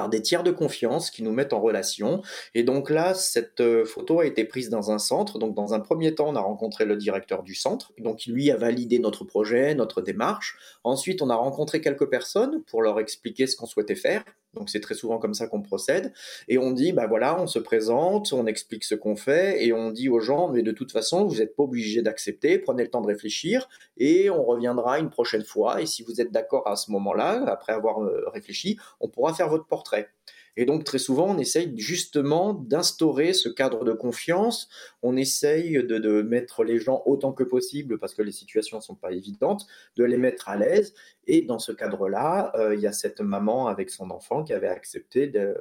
par 0.00 0.08
des 0.08 0.22
tiers 0.22 0.42
de 0.42 0.50
confiance 0.50 1.10
qui 1.10 1.22
nous 1.22 1.30
mettent 1.30 1.52
en 1.52 1.60
relation. 1.60 2.22
Et 2.54 2.62
donc 2.62 2.88
là, 2.88 3.12
cette 3.12 3.60
euh, 3.60 3.84
photo 3.84 4.20
a 4.20 4.24
été 4.24 4.46
prise 4.46 4.70
dans 4.70 4.90
un 4.90 4.98
centre. 4.98 5.38
Donc 5.38 5.54
dans 5.54 5.74
un 5.74 5.80
premier 5.80 6.14
temps, 6.14 6.30
on 6.30 6.36
a 6.36 6.40
rencontré 6.40 6.86
le 6.86 6.96
directeur 6.96 7.42
du 7.42 7.54
centre. 7.54 7.92
Donc 7.98 8.24
lui 8.24 8.50
a 8.50 8.56
validé 8.56 8.98
notre 8.98 9.24
projet, 9.24 9.74
notre 9.74 10.00
démarche. 10.00 10.56
Ensuite, 10.84 11.20
on 11.20 11.28
a 11.28 11.34
rencontré 11.34 11.82
quelques 11.82 12.08
personnes 12.08 12.62
pour 12.62 12.80
leur 12.80 12.98
expliquer 12.98 13.46
ce 13.46 13.56
qu'on 13.56 13.66
souhaitait 13.66 13.94
faire. 13.94 14.24
Donc 14.54 14.68
c'est 14.68 14.80
très 14.80 14.94
souvent 14.94 15.18
comme 15.18 15.34
ça 15.34 15.46
qu'on 15.46 15.62
procède. 15.62 16.12
Et 16.48 16.58
on 16.58 16.72
dit, 16.72 16.92
bah 16.92 17.06
voilà, 17.06 17.40
on 17.40 17.46
se 17.46 17.58
présente, 17.58 18.32
on 18.32 18.46
explique 18.46 18.84
ce 18.84 18.94
qu'on 18.94 19.16
fait, 19.16 19.64
et 19.64 19.72
on 19.72 19.90
dit 19.90 20.08
aux 20.08 20.20
gens, 20.20 20.48
mais 20.48 20.62
de 20.62 20.72
toute 20.72 20.92
façon, 20.92 21.24
vous 21.24 21.36
n'êtes 21.36 21.54
pas 21.54 21.62
obligé 21.62 22.02
d'accepter, 22.02 22.58
prenez 22.58 22.82
le 22.82 22.90
temps 22.90 23.00
de 23.00 23.06
réfléchir, 23.06 23.68
et 23.96 24.30
on 24.30 24.44
reviendra 24.44 24.98
une 24.98 25.10
prochaine 25.10 25.44
fois. 25.44 25.80
Et 25.80 25.86
si 25.86 26.02
vous 26.02 26.20
êtes 26.20 26.32
d'accord 26.32 26.66
à 26.66 26.76
ce 26.76 26.90
moment-là, 26.90 27.44
après 27.46 27.72
avoir 27.72 28.02
euh, 28.02 28.24
réfléchi, 28.28 28.78
on 29.00 29.08
pourra 29.08 29.34
faire 29.34 29.48
votre 29.48 29.66
portrait. 29.66 30.10
Et 30.56 30.64
donc 30.64 30.84
très 30.84 30.98
souvent, 30.98 31.28
on 31.34 31.38
essaye 31.38 31.72
justement 31.76 32.54
d'instaurer 32.54 33.32
ce 33.32 33.48
cadre 33.48 33.84
de 33.84 33.92
confiance. 33.92 34.68
On 35.02 35.16
essaye 35.16 35.82
de, 35.84 36.22
mettre 36.22 36.64
les 36.64 36.78
gens 36.78 37.02
autant 37.06 37.32
que 37.32 37.44
possible, 37.44 37.98
parce 37.98 38.14
que 38.14 38.22
les 38.22 38.32
situations 38.32 38.78
ne 38.78 38.82
sont 38.82 38.94
pas 38.94 39.12
évidentes, 39.12 39.66
de 39.96 40.04
les 40.04 40.16
mettre 40.16 40.48
à 40.48 40.56
l'aise. 40.56 40.94
Et 41.26 41.42
dans 41.42 41.58
ce 41.58 41.72
cadre-là, 41.72 42.52
euh, 42.56 42.74
il 42.74 42.80
y 42.80 42.86
a 42.86 42.92
cette 42.92 43.20
maman 43.20 43.68
avec 43.68 43.90
son 43.90 44.10
enfant 44.10 44.44
qui 44.44 44.52
avait 44.52 44.68
accepté 44.68 45.26
de, 45.28 45.56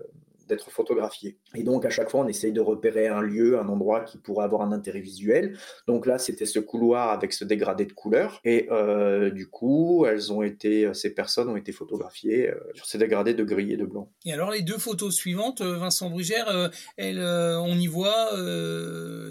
d'être 0.50 0.70
photographié. 0.72 1.38
Et 1.56 1.64
donc 1.64 1.86
à 1.86 1.90
chaque 1.90 2.10
fois, 2.10 2.22
on 2.22 2.28
essaye 2.28 2.52
de 2.52 2.62
repérer 2.62 3.08
un 3.08 3.22
lieu, 3.22 3.60
un 3.60 3.70
endroit 3.70 4.02
qui 4.02 4.18
pourrait 4.18 4.46
avoir 4.46 4.62
un 4.62 4.72
intérêt 4.72 5.00
visuel. 5.00 5.58
Donc 5.88 6.06
là, 6.06 6.18
c'était 6.18 6.46
ce 6.46 6.60
couloir 6.60 7.12
avec 7.12 7.34
ce 7.34 7.46
dégradé 7.46 7.86
de 7.86 7.94
couleurs. 7.94 8.42
Et 8.44 8.68
euh, 8.72 9.30
du 9.30 9.48
coup, 9.48 10.06
elles 10.06 10.32
ont 10.34 10.42
été, 10.42 10.94
ces 10.94 11.14
personnes 11.14 11.50
ont 11.50 11.56
été 11.56 11.72
photographiées 11.72 12.50
euh, 12.50 12.56
sur 12.74 12.86
ces 12.86 12.98
dégradés 12.98 13.34
de 13.34 13.44
gris 13.44 13.72
et 13.72 13.78
de 13.78 13.86
blanc. 13.86 14.12
Et 14.26 14.34
alors 14.34 14.52
les 14.52 14.62
deux 14.62 14.78
photos 14.78 15.14
suivantes, 15.14 15.62
euh, 15.62 15.78
Vincent 15.78 16.10
Brugère, 16.10 16.72
elles, 16.98 17.22
on 17.22 17.78
y 17.78 17.88
voit 17.88 18.32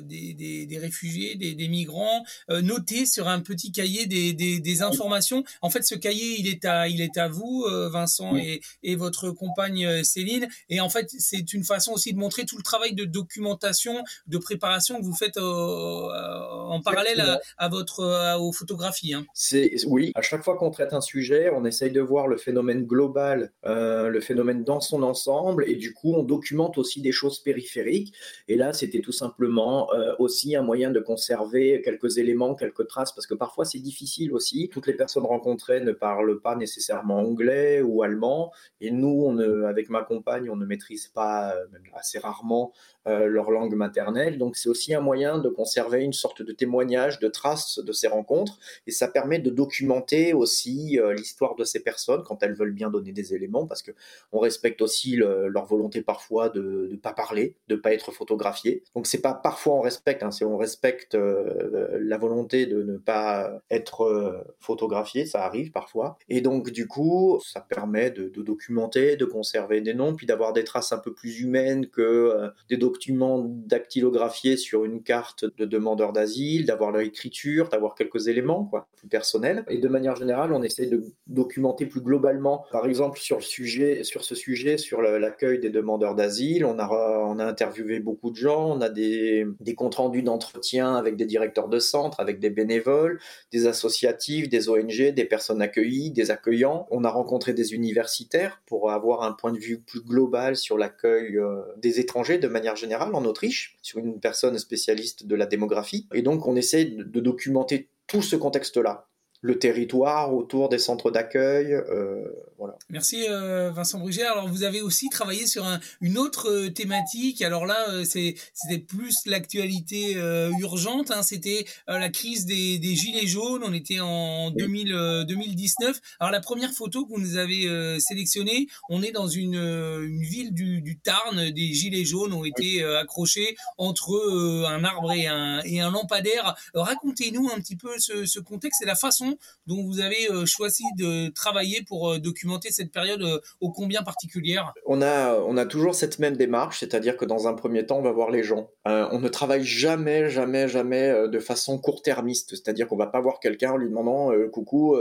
des, 0.03 0.67
des, 0.67 0.79
réfugiés, 0.79 1.35
des, 1.37 1.55
des 1.55 1.69
migrants 1.69 2.25
notés 2.49 3.07
sur 3.07 3.29
un 3.29 3.41
petit 3.41 3.73
cahier 3.73 4.07
des, 4.07 4.33
des, 4.33 4.83
informations. 4.83 5.43
En 5.63 5.71
fait, 5.71 5.83
ce 5.83 5.95
cahier, 5.95 6.37
il 6.39 6.47
est 6.49 6.65
à, 6.65 6.89
il 6.89 7.01
est 7.01 7.19
à 7.19 7.29
vous, 7.29 7.65
Vincent, 7.91 8.37
et, 8.37 8.61
et 8.83 8.97
votre 8.97 9.31
compagne 9.31 10.05
Céline. 10.05 10.49
Et 10.69 10.81
en 10.81 10.89
fait, 10.89 11.08
c'est 11.19 11.53
une 11.53 11.65
façon 11.65 11.93
aussi 11.93 12.13
de 12.13 12.19
montrer 12.19 12.45
tout 12.45 12.57
le 12.57 12.63
travail 12.63 12.95
de 12.95 13.05
documentation, 13.05 14.03
de 14.27 14.39
préparation 14.39 14.99
que 15.01 15.05
vous 15.05 15.15
faites 15.15 15.37
euh, 15.37 15.43
en 15.43 16.81
parallèle 16.81 17.23
à, 17.57 17.69
votre 17.69 18.37
aux 18.39 18.53
photographies. 18.53 19.15
Hein. 19.15 19.27
C'est 19.35 19.73
oui. 19.87 20.13
À 20.15 20.23
chaque 20.23 20.43
fois 20.43 20.57
qu'on 20.57 20.71
traite 20.71 20.93
un 20.93 21.01
sujet, 21.01 21.51
on 21.55 21.65
essaye 21.65 21.91
de 21.91 22.01
voir 22.01 22.29
le 22.29 22.37
phénomène 22.37 22.85
global, 22.85 23.53
euh, 23.67 24.09
le 24.09 24.21
phénomène 24.21 24.65
dans 24.65 24.81
son 24.81 25.03
ensemble, 25.03 25.65
et 25.69 25.77
du 25.77 25.93
coup, 25.93 26.15
on 26.15 26.23
documente 26.23 26.79
aussi 26.79 27.01
des 27.01 27.13
choses 27.13 27.41
périphériques. 27.41 28.15
Et 28.49 28.57
là, 28.57 28.73
c'était 28.73 29.01
tout 29.01 29.13
simplement 29.13 29.93
euh, 29.93 30.15
aussi 30.19 30.57
un 30.57 30.63
moyen 30.63 30.91
de 30.91 31.01
conserver 31.01 31.83
quelques 31.85 32.19
éléments, 32.19 32.55
quelques 32.55 32.87
traces, 32.87 33.13
parce 33.13 33.27
que 33.27 33.35
parfois 33.35 33.65
c'est 33.65 33.79
difficile 33.79 34.33
aussi. 34.33 34.69
Toutes 34.73 34.87
les 34.87 34.95
personnes 34.95 35.25
rencontrées 35.25 35.81
ne 35.81 35.93
parlent 35.93 36.41
pas 36.41 36.57
nécessairement 36.57 37.19
anglais 37.19 37.83
ou 37.83 38.03
allemand, 38.03 38.53
et 38.81 38.91
nous, 38.91 39.25
on 39.27 39.39
avec 39.39 39.89
ma 39.89 40.03
compagne, 40.03 40.51
on 40.51 40.57
ne 40.57 40.67
maîtrise 40.67 40.98
pas, 41.07 41.55
euh, 41.55 41.67
assez 41.95 42.19
rarement, 42.19 42.73
euh, 43.07 43.27
leur 43.27 43.51
langue 43.51 43.75
maternelle. 43.75 44.39
Donc 44.39 44.57
c'est 44.57 44.69
aussi 44.69 44.95
un 44.95 45.01
moyen 45.01 45.39
de 45.39 45.49
conserver 45.49 46.03
une 46.03 46.13
sorte 46.13 46.43
de 46.43 46.53
témoignage, 46.53 47.21
de 47.21 47.29
traces 47.29 47.79
de 47.79 47.93
ces 47.93 48.09
rencontres, 48.09 48.59
et 48.87 48.91
ça 48.91 49.09
permet 49.09 49.39
de 49.39 49.51
documenter 49.51 50.33
aussi 50.35 50.99
euh, 50.99 51.15
l'histoire 51.15 51.55
de 51.55 51.65
ces 51.65 51.81
personnes 51.81 52.23
quand 52.23 52.43
elles 52.43 52.55
veulent 52.55 52.73
bien 52.73 52.91
donner 52.91 53.13
des 53.13 53.35
éléments, 53.35 53.67
parce 53.67 53.83
que 53.83 53.93
on 54.33 54.41
respecte 54.41 54.83
aussi 54.83 55.17
leur 55.17 55.67
volonté 55.67 56.03
parfois 56.03 56.49
de 56.49 56.89
ne 56.91 56.97
pas 56.97 57.13
parler, 57.13 57.57
de 57.69 57.77
pas 57.77 57.93
être 57.93 58.13
photographié. 58.13 58.83
Donc 58.95 59.07
c'est 59.07 59.21
pas 59.21 59.35
parfois 59.35 59.75
on 59.75 59.81
respecte, 59.81 60.23
hein, 60.23 60.31
c'est 60.31 60.45
on 60.45 60.57
respecte 60.57 61.15
la 61.17 62.19
volonté 62.19 62.67
de 62.67 62.83
ne 62.83 62.97
pas 62.97 63.61
être 63.71 64.47
photographié, 64.59 65.27
ça 65.27 65.45
arrive 65.45 65.71
parfois. 65.73 66.19
Et 66.29 66.41
donc 66.41 66.71
du 66.71 66.87
coup, 66.87 67.41
ça 67.45 67.61
permet 67.61 68.11
de 68.11 68.29
documenter, 68.43 69.17
de 69.17 69.25
conserver 69.25 69.81
des 69.81 69.95
noms, 69.95 70.15
puis 70.15 70.27
d'avoir 70.27 70.53
des 70.53 70.65
traces 70.65 70.88
un 70.93 70.99
peu 70.99 71.13
plus 71.13 71.41
humaines 71.41 71.87
que 71.87 72.03
euh, 72.03 72.49
des 72.69 72.77
documents 72.77 73.45
dactylographiés 73.45 74.57
sur 74.57 74.85
une 74.85 75.03
carte 75.03 75.45
de 75.45 75.65
demandeur 75.65 76.13
d'asile, 76.13 76.67
d'avoir 76.67 76.93
l'écriture, 76.93 77.69
d'avoir 77.69 77.95
quelques 77.95 78.29
éléments 78.29 78.65
quoi, 78.65 78.89
plus 78.97 79.09
personnels. 79.09 79.65
Et 79.69 79.79
de 79.79 79.89
manière 79.89 80.17
générale, 80.17 80.53
on 80.53 80.63
essaie 80.63 80.87
de 80.87 81.03
documenter 81.27 81.87
plus 81.87 82.01
globalement. 82.01 82.65
Par 82.73 82.87
exemple, 82.87 83.19
sur, 83.19 83.37
le 83.37 83.43
sujet, 83.43 84.05
sur 84.05 84.25
ce 84.25 84.35
sujet, 84.35 84.79
sur 84.79 85.03
l'accueil 85.03 85.59
des 85.59 85.71
demandeurs 85.71 86.15
d'asile, 86.15 86.65
on 86.65 86.79
a, 86.79 86.89
on 86.89 87.39
a 87.39 87.45
interviewé 87.45 88.01
beaucoup 88.01 88.31
de 88.31 88.37
gens, 88.37 88.77
on 88.77 88.81
a 88.81 88.89
des, 88.89 89.47
des 89.61 89.75
comptes 89.75 89.97
rendus 89.97 90.23
d'entretien 90.23 90.95
avec 90.95 91.17
des 91.17 91.27
directeurs 91.27 91.69
de 91.69 91.79
centre, 91.79 92.21
avec 92.21 92.39
des 92.41 92.51
bénévoles, 92.51 93.21
des 93.53 93.67
associatifs, 93.67 94.49
des 94.49 94.69
ONG, 94.69 95.13
des 95.13 95.25
personnes 95.25 95.63
accueillies, 95.63 96.11
des 96.11 96.31
accueillants. 96.31 96.87
On 96.91 97.05
a 97.05 97.11
rencontré 97.11 97.53
des 97.53 97.75
universitaires 97.75 98.63
pour 98.67 98.91
avoir 98.91 99.23
un 99.23 99.33
point 99.33 99.53
de 99.53 99.59
vue 99.59 99.79
plus 99.79 100.01
global 100.01 100.57
sur 100.57 100.78
l'accueil 100.79 101.37
euh, 101.37 101.63
des 101.77 102.01
étrangers 102.01 102.39
de 102.39 102.49
manière 102.49 102.77
générale 102.77 103.15
en 103.15 103.25
Autriche, 103.25 103.77
sur 103.83 103.99
une 103.99 104.21
personne 104.21 104.59
spécialiste 104.59 105.27
de 105.27 105.35
la 105.35 105.47
démographie. 105.47 106.09
Et 106.15 106.23
donc 106.23 106.47
on 106.47 106.57
essaie 106.57 106.85
de 106.87 107.21
documenter 107.21 107.91
tout 108.07 108.23
ce 108.23 108.37
contexte-là 108.37 109.09
le 109.41 109.59
territoire 109.59 110.35
autour 110.35 110.69
des 110.69 110.79
centres 110.79 111.11
d'accueil. 111.11 111.73
Euh, 111.73 112.25
voilà. 112.59 112.75
Merci 112.91 113.25
euh, 113.29 113.71
Vincent 113.71 114.01
Brugère. 114.01 114.33
Alors 114.33 114.49
vous 114.49 114.65
avez 114.65 114.81
aussi 114.81 115.09
travaillé 115.11 115.47
sur 115.47 115.65
un, 115.65 115.79
une 116.01 116.19
autre 116.19 116.51
euh, 116.51 116.71
thématique. 116.71 117.41
Alors 117.43 117.67
là, 117.67 117.89
euh, 117.91 118.05
c'est 118.05 118.35
c'était 118.53 118.81
plus 118.81 119.27
l'actualité 119.27 120.17
euh, 120.17 120.51
urgente. 120.59 121.13
Hein. 121.13 121.23
C'était 121.23 121.67
la 121.87 122.09
crise 122.09 122.47
des, 122.47 122.81
des, 122.81 122.97
gilets 122.97 123.29
jaunes. 123.29 123.63
On 123.65 123.73
était 123.73 124.01
en 124.01 124.51
2000, 124.51 125.25
2019. 125.29 126.01
Alors 126.19 126.33
la 126.33 126.41
première 126.41 126.73
photo 126.73 127.05
que 127.05 127.11
vous 127.11 127.21
nous 127.21 127.37
avez 127.37 127.99
sélectionnée, 128.01 128.67
on 128.89 129.03
est 129.03 129.13
dans 129.13 129.29
une, 129.29 129.55
une 129.55 130.23
ville 130.23 130.53
du, 130.53 130.81
du, 130.81 130.99
Tarn. 130.99 131.51
Des 131.51 131.73
gilets 131.73 132.05
jaunes 132.05 132.33
ont 132.33 132.45
été 132.45 132.83
accrochés 132.85 133.57
entre 133.77 134.67
un 134.67 134.83
arbre 134.85 135.13
et 135.13 135.27
un, 135.27 135.61
et 135.65 135.81
un 135.81 135.91
lampadaire. 135.91 136.57
Racontez-nous 136.75 137.49
un 137.55 137.61
petit 137.61 137.77
peu 137.77 137.99
ce, 137.99 138.27
ce 138.27 138.41
contexte 138.41 138.83
et 138.83 138.87
la 138.87 138.97
façon 138.97 139.28
dont 139.67 139.83
vous 139.85 140.01
avez 140.01 140.31
euh, 140.31 140.47
choisi 140.47 140.85
de 140.97 141.29
travailler 141.29 141.83
pour 141.83 142.11
euh, 142.11 142.19
documenter 142.19 142.71
cette 142.71 142.93
période 142.93 143.23
euh, 143.23 143.41
ô 143.61 143.71
combien 143.71 144.03
particulière? 144.03 144.73
On 144.87 145.03
a, 145.03 145.35
on 145.35 145.57
a 145.57 145.67
toujours 145.67 145.95
cette 145.95 146.19
même 146.19 146.37
démarche, 146.37 146.81
c'est-à-dire 146.81 147.17
que 147.17 147.25
dans 147.25 147.49
un 147.49 147.55
premier 147.55 147.87
temps, 147.87 147.99
on 147.99 148.03
va 148.03 148.13
voir 148.13 148.31
les 148.31 148.43
gens. 148.43 148.71
on 148.85 149.19
ne 149.19 149.29
travaille 149.29 149.65
jamais, 149.65 150.29
jamais, 150.31 150.69
jamais 150.69 151.29
de 151.29 151.39
façon 151.39 151.79
court-termiste, 151.79 152.51
c'est-à-dire 152.51 152.89
qu'on 152.89 152.97
va 152.97 153.07
pas 153.07 153.21
voir 153.21 153.41
quelqu'un 153.41 153.73
en 153.73 153.77
lui 153.77 153.89
demandant 153.89 154.31
coucou, 154.51 154.97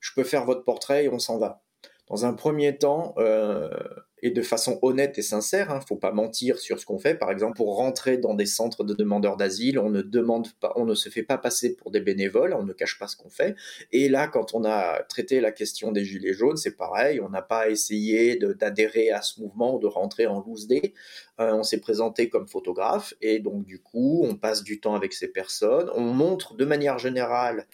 je 0.00 0.10
peux 0.14 0.24
faire 0.24 0.44
votre 0.44 0.64
portrait 0.64 1.04
et 1.04 1.08
on 1.08 1.18
s'en 1.18 1.38
va. 1.38 1.62
Dans 2.08 2.26
un 2.26 2.34
premier 2.34 2.76
temps, 2.76 3.14
et 4.24 4.30
de 4.30 4.40
façon 4.40 4.78
honnête 4.80 5.18
et 5.18 5.22
sincère. 5.22 5.66
Il 5.68 5.72
hein, 5.74 5.78
ne 5.80 5.84
faut 5.84 5.96
pas 5.96 6.10
mentir 6.10 6.58
sur 6.58 6.80
ce 6.80 6.86
qu'on 6.86 6.98
fait. 6.98 7.14
Par 7.14 7.30
exemple, 7.30 7.56
pour 7.58 7.76
rentrer 7.76 8.16
dans 8.16 8.32
des 8.32 8.46
centres 8.46 8.82
de 8.82 8.94
demandeurs 8.94 9.36
d'asile, 9.36 9.78
on 9.78 9.90
ne 9.90 10.00
demande 10.00 10.50
pas, 10.54 10.72
on 10.76 10.86
ne 10.86 10.94
se 10.94 11.10
fait 11.10 11.22
pas 11.22 11.36
passer 11.36 11.76
pour 11.76 11.90
des 11.90 12.00
bénévoles, 12.00 12.54
on 12.54 12.62
ne 12.62 12.72
cache 12.72 12.98
pas 12.98 13.06
ce 13.06 13.16
qu'on 13.18 13.28
fait. 13.28 13.54
Et 13.92 14.08
là, 14.08 14.26
quand 14.26 14.54
on 14.54 14.64
a 14.64 15.02
traité 15.10 15.42
la 15.42 15.52
question 15.52 15.92
des 15.92 16.06
gilets 16.06 16.32
jaunes, 16.32 16.56
c'est 16.56 16.74
pareil. 16.74 17.20
On 17.20 17.28
n'a 17.28 17.42
pas 17.42 17.68
essayé 17.68 18.36
d'adhérer 18.36 19.10
à 19.10 19.20
ce 19.20 19.42
mouvement 19.42 19.76
ou 19.76 19.78
de 19.78 19.86
rentrer 19.86 20.26
en 20.26 20.40
loose 20.40 20.68
day. 20.68 20.94
Euh, 21.38 21.52
on 21.52 21.62
s'est 21.62 21.80
présenté 21.80 22.30
comme 22.30 22.48
photographe 22.48 23.12
et 23.20 23.40
donc 23.40 23.66
du 23.66 23.78
coup, 23.78 24.22
on 24.24 24.36
passe 24.36 24.62
du 24.62 24.80
temps 24.80 24.94
avec 24.94 25.12
ces 25.12 25.28
personnes. 25.28 25.90
On 25.94 26.00
montre 26.00 26.54
de 26.54 26.64
manière 26.64 26.98
générale 26.98 27.66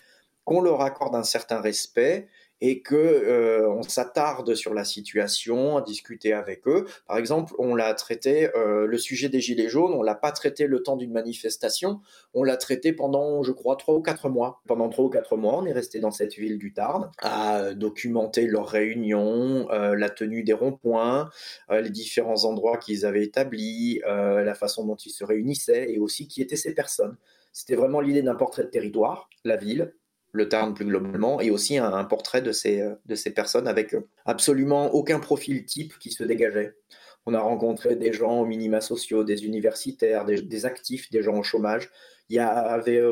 qu'on 0.42 0.60
leur 0.60 0.80
accorde 0.80 1.14
un 1.14 1.22
certain 1.22 1.60
respect 1.60 2.26
et 2.60 2.82
que 2.82 2.94
euh, 2.94 3.68
on 3.70 3.82
s'attarde 3.82 4.54
sur 4.54 4.74
la 4.74 4.84
situation, 4.84 5.76
à 5.76 5.82
discuter 5.82 6.32
avec 6.32 6.66
eux. 6.66 6.86
Par 7.06 7.16
exemple, 7.16 7.54
on 7.58 7.74
l'a 7.74 7.92
traité 7.94 8.50
euh, 8.56 8.86
le 8.86 8.98
sujet 8.98 9.28
des 9.28 9.40
gilets 9.40 9.68
jaunes, 9.68 9.92
on 9.92 10.02
l'a 10.02 10.14
pas 10.14 10.32
traité 10.32 10.66
le 10.66 10.82
temps 10.82 10.96
d'une 10.96 11.12
manifestation, 11.12 12.00
on 12.34 12.44
l'a 12.44 12.56
traité 12.56 12.92
pendant, 12.92 13.42
je 13.42 13.52
crois, 13.52 13.76
trois 13.76 13.94
ou 13.94 14.02
quatre 14.02 14.28
mois. 14.28 14.60
Pendant 14.66 14.88
trois 14.88 15.06
ou 15.06 15.10
quatre 15.10 15.36
mois, 15.36 15.58
on 15.58 15.66
est 15.66 15.72
resté 15.72 16.00
dans 16.00 16.10
cette 16.10 16.34
ville 16.34 16.58
du 16.58 16.72
Tarn 16.72 17.10
à 17.18 17.74
documenter 17.74 18.46
leurs 18.46 18.68
réunions, 18.68 19.70
euh, 19.70 19.94
la 19.96 20.10
tenue 20.10 20.42
des 20.42 20.52
ronds-points, 20.52 21.30
les 21.70 21.90
différents 21.90 22.44
endroits 22.44 22.78
qu'ils 22.78 23.06
avaient 23.06 23.24
établis, 23.24 24.00
la 24.06 24.54
façon 24.54 24.84
dont 24.84 24.96
ils 24.96 25.10
se 25.10 25.24
réunissaient 25.24 25.90
et 25.90 25.98
aussi 25.98 26.28
qui 26.28 26.42
étaient 26.42 26.56
ces 26.56 26.74
personnes. 26.74 27.16
C'était 27.52 27.74
vraiment 27.74 28.00
l'idée 28.00 28.22
d'un 28.22 28.34
portrait 28.34 28.64
de 28.64 28.68
territoire, 28.68 29.28
la 29.44 29.56
ville, 29.56 29.92
le 30.32 30.48
Tarn 30.48 30.74
plus 30.74 30.84
globalement, 30.84 31.40
et 31.40 31.50
aussi 31.50 31.78
un, 31.78 32.04
portrait 32.04 32.42
de 32.42 32.52
ces, 32.52 32.88
de 33.06 33.14
ces 33.14 33.30
personnes 33.30 33.68
avec 33.68 33.94
absolument 34.24 34.94
aucun 34.94 35.18
profil 35.18 35.64
type 35.64 35.98
qui 35.98 36.10
se 36.10 36.24
dégageait. 36.24 36.74
On 37.26 37.34
a 37.34 37.40
rencontré 37.40 37.96
des 37.96 38.12
gens 38.12 38.40
aux 38.40 38.46
minima 38.46 38.80
sociaux, 38.80 39.24
des 39.24 39.44
universitaires, 39.44 40.24
des, 40.24 40.66
actifs, 40.66 41.10
des 41.10 41.22
gens 41.22 41.38
au 41.38 41.42
chômage. 41.42 41.90
Il 42.28 42.36
y 42.36 42.38
avait 42.38 43.02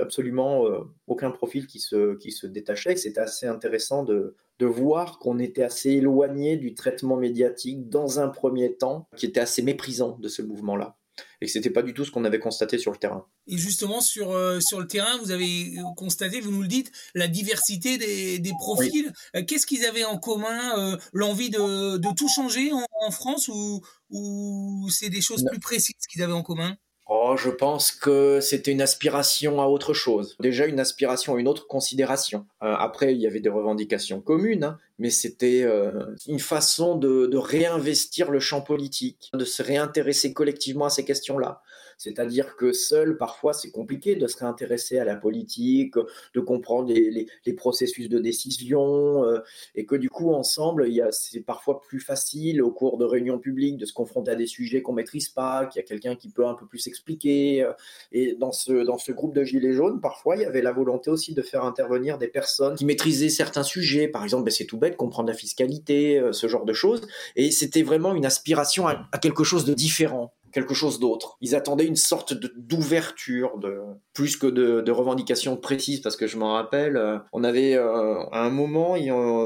absolument 0.00 0.66
euh, 0.66 0.80
aucun 1.06 1.30
profil 1.30 1.66
qui 1.66 1.80
se, 1.80 2.16
qui 2.16 2.30
se 2.30 2.46
détachait. 2.46 2.96
C'était 2.96 3.20
assez 3.20 3.46
intéressant 3.46 4.04
de, 4.04 4.36
de 4.58 4.66
voir 4.66 5.18
qu'on 5.18 5.38
était 5.38 5.62
assez 5.62 5.90
éloigné 5.90 6.56
du 6.56 6.74
traitement 6.74 7.16
médiatique 7.16 7.88
dans 7.88 8.20
un 8.20 8.28
premier 8.28 8.74
temps, 8.74 9.08
qui 9.16 9.26
était 9.26 9.40
assez 9.40 9.62
méprisant 9.62 10.18
de 10.18 10.28
ce 10.28 10.42
mouvement-là. 10.42 10.97
Et 11.40 11.46
que 11.46 11.52
c'était 11.52 11.70
pas 11.70 11.82
du 11.82 11.94
tout 11.94 12.04
ce 12.04 12.10
qu'on 12.10 12.24
avait 12.24 12.38
constaté 12.38 12.78
sur 12.78 12.90
le 12.92 12.98
terrain. 12.98 13.26
Et 13.46 13.56
justement 13.56 14.00
sur 14.00 14.32
euh, 14.32 14.60
sur 14.60 14.80
le 14.80 14.86
terrain, 14.86 15.18
vous 15.18 15.30
avez 15.30 15.76
constaté, 15.96 16.40
vous 16.40 16.50
nous 16.50 16.62
le 16.62 16.68
dites, 16.68 16.90
la 17.14 17.28
diversité 17.28 17.98
des, 17.98 18.38
des 18.38 18.52
profils. 18.58 19.12
Euh, 19.36 19.42
qu'est-ce 19.46 19.66
qu'ils 19.66 19.84
avaient 19.84 20.04
en 20.04 20.18
commun 20.18 20.78
euh, 20.78 20.96
L'envie 21.12 21.50
de, 21.50 21.96
de 21.96 22.14
tout 22.14 22.28
changer 22.28 22.72
en, 22.72 22.84
en 23.06 23.10
France 23.10 23.48
ou 23.48 23.82
ou 24.10 24.88
c'est 24.90 25.10
des 25.10 25.20
choses 25.20 25.44
plus 25.44 25.60
précises 25.60 25.94
qu'ils 26.10 26.22
avaient 26.22 26.32
en 26.32 26.42
commun? 26.42 26.76
Oh, 27.10 27.36
je 27.38 27.48
pense 27.48 27.90
que 27.90 28.38
c'était 28.40 28.70
une 28.70 28.82
aspiration 28.82 29.62
à 29.62 29.66
autre 29.66 29.94
chose. 29.94 30.36
Déjà 30.40 30.66
une 30.66 30.78
aspiration 30.78 31.36
à 31.36 31.40
une 31.40 31.48
autre 31.48 31.66
considération. 31.66 32.44
Euh, 32.62 32.74
après, 32.78 33.14
il 33.14 33.20
y 33.20 33.26
avait 33.26 33.40
des 33.40 33.48
revendications 33.48 34.20
communes, 34.20 34.64
hein, 34.64 34.78
mais 34.98 35.08
c'était 35.08 35.62
euh, 35.62 36.14
une 36.26 36.38
façon 36.38 36.96
de, 36.96 37.24
de, 37.24 37.38
réinvestir 37.38 38.30
le 38.30 38.40
champ 38.40 38.60
politique, 38.60 39.30
de 39.32 39.46
se 39.46 39.62
réintéresser 39.62 40.34
collectivement 40.34 40.84
à 40.84 40.90
ces 40.90 41.06
questions-là. 41.06 41.62
C'est-à-dire 41.98 42.56
que 42.56 42.72
seul, 42.72 43.16
parfois, 43.18 43.52
c'est 43.52 43.70
compliqué 43.70 44.14
de 44.14 44.26
se 44.28 44.38
réintéresser 44.38 44.98
à 44.98 45.04
la 45.04 45.16
politique, 45.16 45.94
de 46.34 46.40
comprendre 46.40 46.92
les, 46.92 47.26
processus 47.56 48.08
de 48.08 48.20
décision, 48.20 49.24
euh, 49.24 49.40
et 49.74 49.84
que 49.84 49.96
du 49.96 50.08
coup, 50.08 50.32
ensemble, 50.32 50.88
c'est 51.10 51.40
parfois 51.40 51.80
plus 51.80 51.98
facile 51.98 52.62
au 52.62 52.70
cours 52.70 52.98
de 52.98 53.04
réunions 53.04 53.38
publiques 53.38 53.78
de 53.78 53.84
se 53.84 53.92
confronter 53.92 54.30
à 54.30 54.36
des 54.36 54.46
sujets 54.46 54.80
qu'on 54.80 54.92
maîtrise 54.92 55.28
pas, 55.28 55.66
qu'il 55.66 55.80
y 55.80 55.84
a 55.84 55.86
quelqu'un 55.86 56.14
qui 56.14 56.28
peut 56.28 56.46
un 56.46 56.54
peu 56.54 56.66
plus 56.66 56.86
expliquer. 56.86 57.64
Euh, 57.64 57.72
et 58.12 58.34
dans 58.34 58.52
ce, 58.52 59.10
groupe 59.10 59.34
de 59.34 59.42
Gilets 59.42 59.72
jaunes, 59.72 60.00
parfois, 60.00 60.36
il 60.36 60.42
y 60.42 60.44
avait 60.44 60.62
la 60.62 60.72
volonté 60.72 61.10
aussi 61.10 61.34
de 61.34 61.42
faire 61.42 61.64
intervenir 61.64 62.16
des 62.18 62.28
personnes 62.28 62.76
qui 62.76 62.84
maîtrisaient 62.84 63.28
certains 63.28 63.64
sujets. 63.64 64.06
Par 64.06 64.22
exemple, 64.22 64.44
ben, 64.44 64.52
c'est 64.52 64.66
tout 64.66 64.78
bête, 64.78 64.96
comprendre 64.96 65.28
la 65.28 65.34
fiscalité, 65.34 66.20
euh, 66.20 66.32
ce 66.32 66.46
genre 66.46 66.64
de 66.64 66.72
choses. 66.72 67.08
Et 67.34 67.50
c'était 67.50 67.82
vraiment 67.82 68.14
une 68.14 68.24
aspiration 68.24 68.86
à 68.86 69.18
quelque 69.20 69.42
chose 69.42 69.64
de 69.64 69.74
différent 69.74 70.32
quelque 70.58 70.74
chose 70.74 70.98
d'autre. 70.98 71.36
Ils 71.40 71.54
attendaient 71.54 71.86
une 71.86 71.96
sorte 71.96 72.34
d'ouverture, 72.56 73.58
de, 73.58 73.78
plus 74.12 74.36
que 74.36 74.46
de, 74.46 74.90
revendications 74.90 75.56
précises, 75.56 76.00
parce 76.00 76.16
que 76.16 76.26
je 76.26 76.36
m'en 76.36 76.54
rappelle, 76.54 76.96
euh, 76.96 77.18
on 77.32 77.44
avait 77.44 77.74
euh, 77.76 78.24
à 78.32 78.44
un 78.44 78.50
moment, 78.50 78.96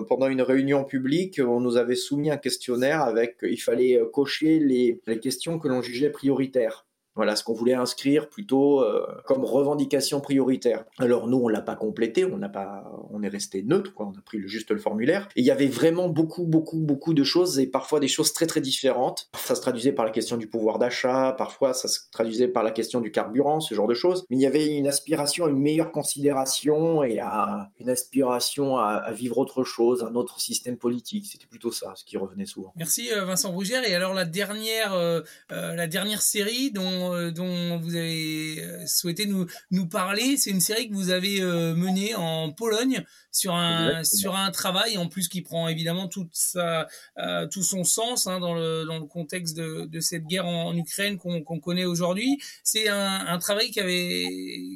pendant 0.09 0.29
une 0.29 0.43
réunion 0.43 0.85
publique, 0.85 1.41
on 1.45 1.61
nous 1.61 1.77
avait 1.77 1.97
soumis 1.97 2.31
un 2.31 2.39
questionnaire 2.39 3.03
avec, 3.03 3.37
il 3.43 3.61
fallait 3.61 4.01
cocher 4.13 4.59
les, 4.59 5.01
les 5.07 5.21
questions 5.21 5.59
que 5.59 5.69
l'on 5.69 5.83
jugeait 5.83 6.11
prioritaires. 6.11 6.87
Voilà 7.15 7.37
ce 7.37 7.45
qu'on 7.45 7.53
voulait 7.53 7.75
inscrire 7.75 8.29
plutôt 8.29 8.83
euh, 8.83 9.07
comme 9.27 9.45
revendication 9.45 10.21
prioritaire. 10.21 10.85
Alors 10.99 11.29
nous 11.29 11.39
on 11.39 11.49
l'a 11.49 11.61
pas 11.61 11.77
complété, 11.77 12.25
on 12.25 12.39
n'a 12.39 12.49
pas, 12.49 12.91
on 13.11 13.23
est 13.23 13.29
resté 13.29 13.63
neutre 13.63 13.93
quoi, 13.93 14.07
on 14.07 14.19
a 14.19 14.23
pris 14.23 14.39
le, 14.39 14.49
juste 14.49 14.71
le 14.71 14.79
formulaire. 14.79 15.29
Et 15.37 15.41
il 15.41 15.45
y 15.45 15.51
avait 15.51 15.67
vraiment 15.67 16.09
beaucoup 16.09 16.45
beaucoup 16.45 16.79
beaucoup 16.79 17.13
de 17.13 17.25
choses 17.25 17.59
et 17.59 17.67
parfois 17.67 18.01
des 18.01 18.09
choses 18.09 18.33
très 18.33 18.47
très 18.47 18.61
différentes. 18.61 19.29
Ça 19.35 19.55
se 19.55 19.61
traduisait 19.61 19.93
par 19.93 20.05
la 20.05 20.11
question 20.11 20.37
du 20.37 20.47
pouvoir 20.47 20.79
d'achat, 20.79 21.35
parfois 21.37 21.75
ça 21.75 21.89
se 21.89 22.01
traduisait 22.11 22.49
par 22.49 22.63
la 22.63 22.71
question 22.71 23.01
du 23.01 23.11
carburant, 23.11 23.61
ce 23.61 23.75
genre 23.75 23.89
de 23.89 23.95
choses. 23.95 24.25
Mais 24.31 24.37
il 24.37 24.43
y 24.43 24.47
avait 24.47 24.77
une 24.77 24.87
aspiration 24.87 25.49
une 25.49 25.61
meilleure 25.61 25.93
considération 25.93 27.03
et 27.03 27.19
à 27.19 27.71
une 27.79 27.91
aspiration 27.91 28.79
à, 28.79 29.11
vivre 29.13 29.39
autre 29.39 29.65
chose, 29.65 30.03
un 30.03 30.15
autre 30.15 30.41
système 30.41 30.77
politique. 30.77 31.27
C'était 31.27 31.47
plutôt 31.47 31.73
ça 31.73 31.93
ce 31.95 32.05
qui 32.05 32.17
revenait 32.17 32.47
souvent. 32.47 32.73
Merci 32.77 33.13
euh, 33.13 33.25
Vincent 33.25 33.53
Brugère. 33.53 33.85
Et 33.87 33.95
alors 33.95 34.15
la 34.15 34.25
dernière 34.25 34.95
euh 34.95 35.21
la 35.51 35.87
dernière 35.87 36.23
série 36.23 36.71
dont 36.71 37.02
euh, 37.13 37.31
dont, 37.31 37.79
vous 37.79 37.95
avez 37.97 38.61
euh, 38.61 38.87
souhaité 38.87 39.27
nous, 39.27 39.47
nous 39.71 39.87
parler. 39.87 40.37
C'est 40.37 40.51
une 40.51 40.61
série 40.61 40.89
que 40.89 40.95
vous 40.95 41.11
avez 41.11 41.41
euh, 41.41 41.75
menée 41.75 42.15
en 42.15 42.53
Pologne 42.53 43.05
sur 43.33 43.55
un 43.55 44.05
sur 44.05 44.37
un 44.37 44.51
travail 44.51 44.99
en 44.99 45.09
plus 45.09 45.29
qui 45.29 45.41
prend 45.41 45.67
évidemment 45.69 46.07
toute 46.07 46.31
sa 46.33 46.87
euh, 47.19 47.47
tout 47.49 47.63
son 47.63 47.83
sens 47.83 48.27
hein, 48.27 48.39
dans 48.41 48.55
le 48.55 48.85
dans 48.85 48.99
le 48.99 49.07
contexte 49.07 49.57
de, 49.57 49.87
de 49.87 50.01
cette 50.01 50.27
guerre 50.27 50.47
en, 50.47 50.67
en 50.69 50.77
Ukraine 50.77 51.17
qu'on 51.17 51.61
connaît 51.61 51.87
aujourd'hui. 51.87 52.39
C'est 52.63 52.89
un, 52.89 53.27
un 53.27 53.39
travail 53.39 53.71
qui 53.71 53.81
avait 53.81 54.27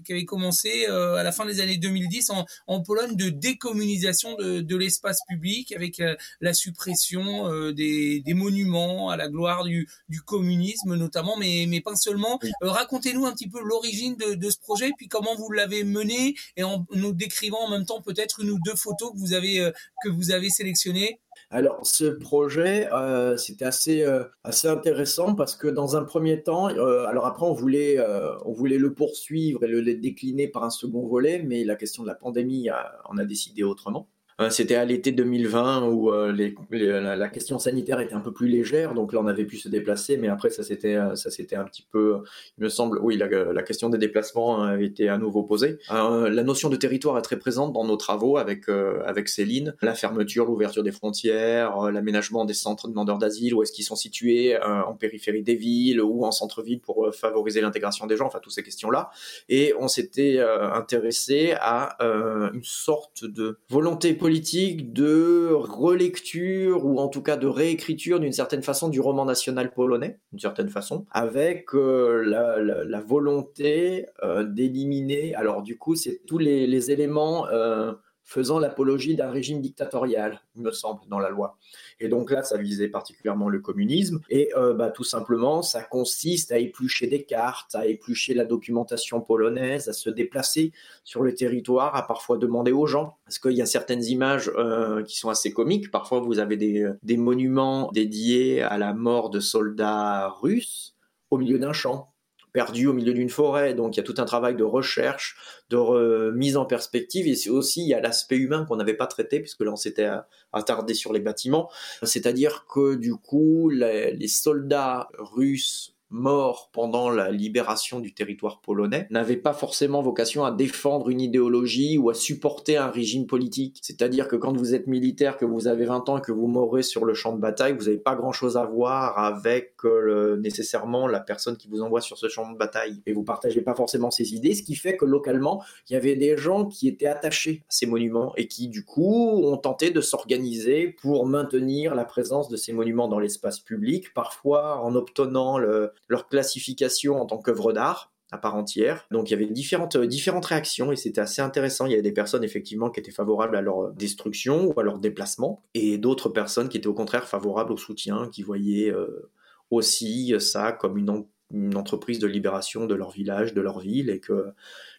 qui 0.04 0.12
avait 0.12 0.25
commencé 0.25 0.87
euh, 0.88 1.16
à 1.16 1.23
la 1.23 1.33
fin 1.33 1.45
des 1.45 1.61
années 1.61 1.76
2010 1.76 2.30
en, 2.30 2.47
en 2.66 2.83
Pologne 2.83 3.14
de 3.14 3.28
décommunisation 3.28 4.35
de, 4.37 4.61
de 4.61 4.76
l'espace 4.76 5.18
public 5.28 5.73
avec 5.73 6.00
euh, 6.00 6.16
la 6.40 6.54
suppression 6.54 7.26
des, 7.73 8.23
des 8.25 8.35
monuments 8.35 9.11
à 9.11 9.16
la 9.16 9.28
gloire 9.28 9.64
du, 9.64 9.87
du 10.09 10.23
communisme 10.23 10.95
notamment, 10.95 11.37
mais 11.37 11.66
mais 11.68 11.80
pas 11.83 11.95
seulement. 11.95 12.15
Racontez-nous 12.61 13.26
un 13.26 13.32
petit 13.32 13.49
peu 13.49 13.61
l'origine 13.62 14.16
de, 14.16 14.35
de 14.35 14.50
ce 14.50 14.58
projet, 14.58 14.90
puis 14.96 15.08
comment 15.08 15.35
vous 15.37 15.50
l'avez 15.50 15.85
mené 15.85 16.35
et 16.56 16.64
en 16.64 16.87
nous 16.94 17.12
décrivant 17.12 17.61
en 17.61 17.70
même 17.70 17.85
temps 17.85 18.00
peut-être 18.02 18.40
une 18.40 18.50
ou 18.50 18.58
deux 18.64 18.76
photos 18.76 19.12
que 19.12 19.18
vous 19.18 19.32
avez, 19.35 19.61
euh, 19.61 19.70
que 20.02 20.08
vous 20.08 20.30
avez 20.30 20.50
sélectionnées 20.50 21.20
alors 21.50 21.87
ce 21.87 22.04
projet, 22.04 22.88
euh, 22.92 23.37
c'était 23.37 23.64
assez 23.64 24.02
euh, 24.02 24.25
assez 24.42 24.68
intéressant 24.68 25.35
parce 25.35 25.54
que 25.54 25.68
dans 25.68 25.96
un 25.96 26.02
premier 26.02 26.42
temps, 26.42 26.68
euh, 26.70 27.06
alors 27.06 27.26
après 27.26 27.46
on 27.46 27.52
voulait 27.52 27.99
euh, 27.99 28.37
on 28.44 28.52
voulait 28.52 28.78
le 28.78 28.94
poursuivre 28.94 29.62
et 29.64 29.68
le 29.68 29.82
décliner 29.94 30.49
par 30.49 30.64
un 30.64 30.70
second 30.70 31.06
volet, 31.06 31.42
mais 31.42 31.62
la 31.64 31.76
question 31.76 32.02
de 32.02 32.08
la 32.08 32.14
pandémie, 32.14 32.68
on 33.08 33.18
a 33.18 33.25
décidé 33.25 33.62
autrement. 33.62 34.08
Euh, 34.38 34.50
c'était 34.50 34.75
à 34.75 34.84
l'été 34.84 35.12
2020 35.12 35.88
où 35.88 36.12
euh, 36.12 36.30
les, 36.30 36.54
les, 36.70 36.86
la, 36.86 37.28
question 37.28 37.58
sanitaire 37.58 38.00
était 38.00 38.14
un 38.14 38.20
peu 38.20 38.32
plus 38.32 38.49
légère, 38.49 38.92
donc 38.92 39.14
là 39.14 39.20
on 39.22 39.26
avait 39.26 39.46
pu 39.46 39.56
se 39.56 39.70
déplacer, 39.70 40.18
mais 40.18 40.28
après 40.28 40.50
ça 40.50 40.62
s'était 40.62 40.96
euh, 40.96 41.14
ça 41.14 41.30
c'était 41.30 41.56
un 41.56 41.64
petit 41.64 41.86
peu, 41.90 42.18
il 42.58 42.64
me 42.64 42.68
semble, 42.68 42.99
oui 43.02 43.16
la, 43.16 43.28
la 43.28 43.62
question 43.62 43.88
des 43.88 43.96
déplacements 43.96 44.62
avait 44.62 44.84
été 44.84 45.08
à 45.08 45.16
nouveau 45.16 45.42
posée. 45.42 45.78
Euh, 45.90 46.28
la 46.28 46.42
notion 46.42 46.68
de 46.68 46.76
territoire 46.76 47.16
est 47.16 47.22
très 47.22 47.38
présente 47.38 47.72
dans 47.72 47.84
nos 47.84 47.96
travaux 47.96 48.36
avec 48.36 48.68
euh, 48.68 49.02
avec 49.06 49.30
Céline, 49.30 49.75
la 49.80 49.94
fermeture, 49.94 50.44
l'ouverture 50.44 50.82
des 50.82 50.92
frontières, 50.92 51.90
l'aménagement 51.90 52.44
des 52.44 52.54
centres 52.54 52.88
demandeurs 52.88 53.18
d'asile, 53.18 53.54
où 53.54 53.62
est-ce 53.62 53.72
qu'ils 53.72 53.84
sont 53.84 53.96
situés 53.96 54.58
en 54.62 54.94
périphérie 54.94 55.42
des 55.42 55.54
villes 55.54 56.02
ou 56.02 56.26
en 56.26 56.30
centre-ville 56.30 56.80
pour 56.80 57.08
favoriser 57.14 57.62
l'intégration 57.62 58.06
des 58.06 58.16
gens, 58.16 58.26
enfin 58.26 58.40
toutes 58.42 58.52
ces 58.52 58.62
questions 58.62 58.90
là. 58.90 59.10
Et 59.49 59.72
on 59.78 59.88
s'était 59.88 60.40
intéressé 60.40 61.54
à 61.58 61.96
une 62.00 62.64
sorte 62.64 63.25
de 63.25 63.58
volonté 63.70 64.12
politique 64.12 64.25
de 64.28 65.52
relecture 65.52 66.84
ou 66.84 66.99
en 66.99 67.08
tout 67.08 67.23
cas 67.23 67.36
de 67.36 67.47
réécriture 67.47 68.21
d'une 68.21 68.32
certaine 68.32 68.62
façon 68.62 68.89
du 68.89 69.00
roman 69.00 69.25
national 69.25 69.73
polonais, 69.73 70.19
d'une 70.32 70.41
certaine 70.41 70.69
façon, 70.69 71.06
avec 71.10 71.75
euh, 71.75 72.23
la, 72.25 73.00
volonté 73.00 74.06
euh, 74.23 74.45
d'éliminer, 74.45 75.34
alors 75.34 75.62
du 75.62 75.78
coup 75.78 75.95
c'est 75.95 76.23
tous 76.26 76.39
les, 76.39 76.67
les 76.67 76.91
éléments 76.91 77.47
euh, 77.49 77.93
faisant 78.25 78.58
l'apologie 78.58 79.15
d'un 79.15 79.30
régime 79.30 79.60
dictatorial, 79.60 80.41
il 80.56 80.62
me 80.62 80.73
semble, 80.73 81.00
dans 81.08 81.21
la 81.21 81.30
loi. 81.30 81.56
Et 82.00 82.09
donc 82.09 82.30
là, 82.30 82.43
ça 82.43 82.59
visait 82.59 82.89
particulièrement 82.89 83.49
le 83.49 83.61
communisme. 83.61 84.21
Et 84.28 84.50
euh, 84.56 84.75
bah, 84.75 84.91
tout 84.91 85.04
simplement, 85.04 85.63
ça 85.63 85.82
consiste 85.82 86.52
à 86.52 86.59
éplucher 86.59 87.06
des 87.06 87.25
cartes, 87.25 87.75
à 87.75 87.87
éplucher 87.87 88.35
la 88.35 88.45
documentation 88.45 89.21
polonaise, 89.21 89.89
à 89.89 89.93
se 89.93 90.11
déplacer 90.11 90.73
sur 91.04 91.23
le 91.23 91.35
territoire, 91.35 91.97
à 91.97 92.06
parfois 92.06 92.37
demander 92.37 92.73
aux 92.73 92.87
gens. 92.87 93.17
Parce 93.25 93.39
qu'il 93.39 93.52
y 93.52 93.63
a 93.63 93.67
certaines 93.67 94.04
images 94.04 94.50
euh, 94.56 95.02
qui 95.02 95.17
sont 95.17 95.30
assez 95.30 95.52
comiques. 95.52 95.91
Parfois, 95.91 96.21
vous 96.21 96.39
avez 96.39 96.56
des, 96.56 96.91
des 97.02 97.17
monuments 97.17 97.91
dédiés 97.93 98.63
à 98.63 98.78
la 98.78 98.93
mort 98.93 99.30
de 99.30 99.41
soldats 99.41 100.28
russes 100.28 100.97
au 101.30 101.39
milieu 101.39 101.59
d'un 101.59 101.73
champ 101.73 102.13
perdu 102.56 102.86
au 102.86 102.95
milieu 102.95 103.12
d'une 103.12 103.28
forêt. 103.28 103.75
Donc 103.75 103.95
il 103.95 104.00
y 104.00 104.02
a 104.02 104.02
tout 104.02 104.14
un 104.16 104.25
travail 104.25 104.56
de 104.56 104.64
recherche, 104.64 105.36
de 105.69 105.76
remise 105.76 106.56
en 106.56 106.64
perspective. 106.64 107.26
Et 107.26 107.50
aussi, 107.50 107.82
il 107.82 107.88
y 107.88 107.92
a 107.92 108.00
l'aspect 108.00 108.38
humain 108.38 108.64
qu'on 108.64 108.76
n'avait 108.76 108.95
pas 108.95 109.06
traité, 109.06 109.40
puisque 109.40 109.60
là 109.60 109.73
on 109.73 109.76
s'était 109.76 110.08
attardé 110.54 110.95
sur 110.95 111.12
les 111.12 111.21
bâtiments. 111.21 111.71
C'est-à-dire 112.02 112.64
que 112.66 112.95
du 112.95 113.14
coup, 113.14 113.69
les, 113.69 114.14
les 114.14 114.28
soldats 114.28 115.10
russes 115.19 115.96
morts 116.10 116.71
pendant 116.73 117.10
la 117.10 117.30
libération 117.30 118.00
du 118.00 118.14
territoire 118.14 118.60
polonais 118.60 119.06
n'avaient 119.10 119.36
pas 119.36 119.52
forcément 119.52 120.02
vocation 120.02 120.45
à 120.45 120.52
défendre 120.52 121.08
une 121.08 121.21
idéologie 121.21 121.99
ou 121.99 122.10
à 122.10 122.14
supporter 122.14 122.76
un 122.76 122.90
régime 122.90 123.26
politique. 123.26 123.78
C'est-à-dire 123.82 124.28
que 124.28 124.36
quand 124.36 124.56
vous 124.56 124.75
êtes 124.75 124.86
militaire, 124.86 125.36
que 125.36 125.45
vous 125.45 125.69
avez 125.69 125.84
20 125.84 126.08
ans 126.08 126.19
et 126.19 126.21
que 126.21 126.32
vous 126.32 126.47
mourrez 126.47 126.82
sur 126.82 127.04
le 127.04 127.14
champ 127.14 127.34
de 127.34 127.40
bataille, 127.40 127.73
vous 127.73 127.84
n'avez 127.84 127.99
pas 127.99 128.14
grand-chose 128.14 128.56
à 128.56 128.64
voir 128.64 129.19
avec 129.19 129.75
euh, 129.84 130.36
nécessairement 130.36 131.06
la 131.06 131.21
personne 131.21 131.56
qui 131.56 131.69
vous 131.69 131.82
envoie 131.82 132.00
sur 132.00 132.19
ce 132.19 132.28
champ 132.28 132.50
de 132.50 132.56
bataille. 132.56 133.02
Et 133.06 133.12
vous 133.12 133.25
partagez 133.25 133.60
pas 133.60 133.75
forcément 133.75 134.10
ces 134.10 134.34
idées, 134.34 134.54
ce 134.54 134.62
qui 134.62 134.75
fait 134.75 134.97
que 134.97 135.04
localement, 135.04 135.62
il 135.88 135.95
y 135.95 135.97
avait 135.97 136.16
des 136.16 136.36
gens 136.36 136.66
qui 136.66 136.88
étaient 136.88 137.06
attachés 137.06 137.62
à 137.62 137.71
ces 137.71 137.86
monuments 137.86 138.32
et 138.36 138.47
qui, 138.47 138.69
du 138.69 138.84
coup, 138.84 139.42
ont 139.45 139.56
tenté 139.56 139.90
de 139.90 140.00
s'organiser 140.00 140.88
pour 141.00 141.26
maintenir 141.26 141.95
la 141.95 142.04
présence 142.04 142.49
de 142.49 142.56
ces 142.56 142.73
monuments 142.73 143.08
dans 143.08 143.19
l'espace 143.19 143.60
public, 143.60 144.14
parfois 144.14 144.80
en 144.82 144.95
obtenant 144.95 145.58
le, 145.58 145.92
leur 146.09 146.28
classification 146.28 147.17
en 147.21 147.26
tant 147.26 147.39
qu'œuvre 147.39 147.73
d'art 147.73 148.13
à 148.32 148.39
part 148.39 148.56
entière. 148.56 149.06
Donc 149.11 149.30
il 149.30 149.32
y 149.32 149.35
avait 149.35 149.47
différentes, 149.47 149.97
différentes 149.97 150.47
réactions 150.47 150.91
et 150.91 150.97
c'était 150.97 151.21
assez 151.21 151.43
intéressant. 151.43 151.87
Il 151.87 151.91
y 151.91 151.95
avait 151.95 152.02
des 152.02 152.13
personnes 152.13 152.43
effectivement 152.43 152.91
qui 152.91 152.99
étaient 152.99 153.13
favorables 153.13 153.56
à 153.56 153.61
leur 153.61 153.93
destruction 153.93 154.67
ou 154.67 154.80
à 154.80 154.82
leur 154.82 154.99
déplacement 154.99 155.63
et 155.75 155.97
d'autres 155.97 156.28
personnes 156.28 156.69
qui 156.69 156.76
étaient 156.76 156.89
au 156.89 156.95
contraire 156.95 157.28
favorables 157.28 157.73
au 157.73 157.76
soutien, 157.76 158.28
qui 158.32 158.43
voyaient 158.43 158.91
euh, 158.91 159.30
aussi 159.71 160.35
ça 160.41 160.73
comme 160.73 160.99
une 160.99 161.76
entreprise 161.76 162.19
de 162.19 162.26
libération 162.26 162.87
de 162.87 162.95
leur 162.95 163.11
village, 163.11 163.54
de 163.54 163.61
leur 163.61 163.78
ville, 163.78 164.11
et 164.11 164.21
que 164.21 164.47